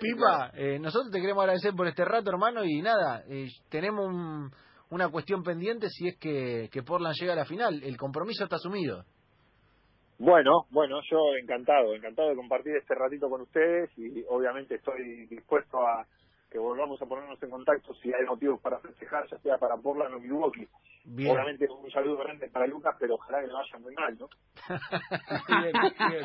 Pipa, 0.00 0.52
eh, 0.54 0.78
nosotros 0.78 1.10
te 1.10 1.20
queremos 1.20 1.42
agradecer 1.42 1.72
por 1.74 1.88
este 1.88 2.04
rato, 2.04 2.30
hermano, 2.30 2.64
y 2.64 2.80
nada, 2.80 3.24
eh, 3.28 3.48
tenemos 3.68 4.06
un- 4.06 4.50
una 4.90 5.08
cuestión 5.08 5.42
pendiente 5.42 5.88
si 5.90 6.06
es 6.06 6.16
que, 6.20 6.68
que 6.70 6.82
Portland 6.84 7.16
llega 7.18 7.32
a 7.32 7.36
la 7.36 7.44
final. 7.44 7.82
El 7.82 7.96
compromiso 7.96 8.44
está 8.44 8.56
asumido. 8.56 9.04
Bueno, 10.24 10.64
bueno, 10.70 11.00
yo 11.10 11.18
encantado, 11.38 11.94
encantado 11.94 12.30
de 12.30 12.36
compartir 12.36 12.74
este 12.76 12.94
ratito 12.94 13.28
con 13.28 13.42
ustedes 13.42 13.90
y 13.98 14.24
obviamente 14.30 14.76
estoy 14.76 15.26
dispuesto 15.26 15.76
a 15.86 16.06
que 16.50 16.58
volvamos 16.58 17.00
a 17.02 17.04
ponernos 17.04 17.42
en 17.42 17.50
contacto 17.50 17.92
si 18.02 18.08
hay 18.08 18.24
motivos 18.26 18.58
para 18.62 18.78
festejar, 18.80 19.26
ya 19.30 19.36
sea 19.38 19.58
para 19.58 19.76
Portland 19.76 20.14
o 20.14 20.20
Milwaukee. 20.20 20.66
Bien. 21.04 21.30
Obviamente 21.30 21.66
un 21.68 21.90
saludo 21.90 22.16
grande 22.18 22.48
para 22.48 22.66
Lucas, 22.66 22.96
pero 22.98 23.16
ojalá 23.16 23.42
que 23.42 23.48
no 23.48 23.54
vaya 23.54 23.78
muy 23.80 23.94
mal, 23.94 24.16
¿no? 24.18 24.28
Bien, 25.60 25.72
bien. 26.08 26.24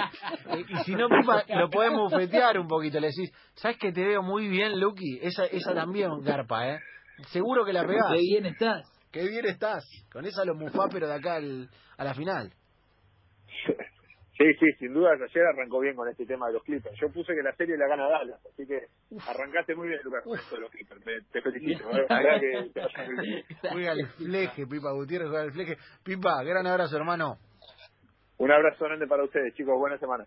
Eh, 0.59 0.65
y 0.69 0.75
si 0.85 0.95
no, 0.95 1.09
Pipa, 1.09 1.43
lo 1.59 1.69
podemos 1.69 2.09
bufetear 2.09 2.57
un 2.57 2.67
poquito. 2.69 3.01
Le 3.01 3.07
decís, 3.07 3.33
¿sabes 3.55 3.77
que 3.79 3.91
te 3.91 4.05
veo 4.05 4.23
muy 4.23 4.47
bien, 4.47 4.79
Luqui? 4.79 5.19
Esa, 5.21 5.43
esa 5.45 5.73
también, 5.73 6.09
Garpa, 6.21 6.69
¿eh? 6.69 6.79
Seguro 7.33 7.65
que 7.65 7.73
la 7.73 7.85
pegás. 7.85 8.13
Qué 8.13 8.19
bien 8.21 8.45
estás. 8.45 8.89
Qué 9.11 9.27
bien 9.27 9.45
estás. 9.45 9.83
Con 10.13 10.25
esa 10.25 10.45
lo 10.45 10.55
mufá, 10.55 10.87
pero 10.89 11.07
de 11.07 11.15
acá 11.15 11.35
al- 11.35 11.69
a 11.97 12.03
la 12.05 12.13
final. 12.13 12.53
Sí, 14.39 14.53
sí, 14.57 14.71
sin 14.79 14.93
duda 14.93 15.11
ayer 15.11 15.45
arrancó 15.45 15.81
bien 15.81 15.97
con 15.97 16.07
este 16.07 16.25
tema 16.25 16.47
de 16.47 16.53
los 16.53 16.63
Clippers. 16.63 16.95
Yo 17.01 17.11
puse 17.11 17.35
que 17.35 17.43
la 17.43 17.53
serie 17.57 17.75
la 17.75 17.87
gana 17.87 18.07
Dallas, 18.07 18.39
así 18.45 18.65
que 18.65 18.87
arrancaste 19.27 19.75
muy 19.75 19.89
bien, 19.89 19.99
Lucas, 20.01 20.23
con 20.23 20.39
esto 20.39 20.55
de 20.55 20.61
los 20.61 20.71
Clippers. 20.71 21.03
Te, 21.03 21.21
te 21.29 21.41
felicito, 21.41 21.89
¿eh? 21.91 22.05
Juega 23.69 23.91
el 23.99 24.07
fleje, 24.07 24.65
Pipa 24.65 24.93
Gutiérrez, 24.93 25.27
juega 25.27 25.43
el 25.43 25.51
fleje. 25.51 25.77
Pipa, 26.05 26.41
gran 26.43 26.65
abrazo, 26.65 26.95
hermano. 26.95 27.37
Un 28.37 28.49
abrazo 28.49 28.85
grande 28.85 29.07
para 29.07 29.25
ustedes, 29.25 29.53
chicos. 29.55 29.77
Buena 29.77 29.97
semana. 29.97 30.25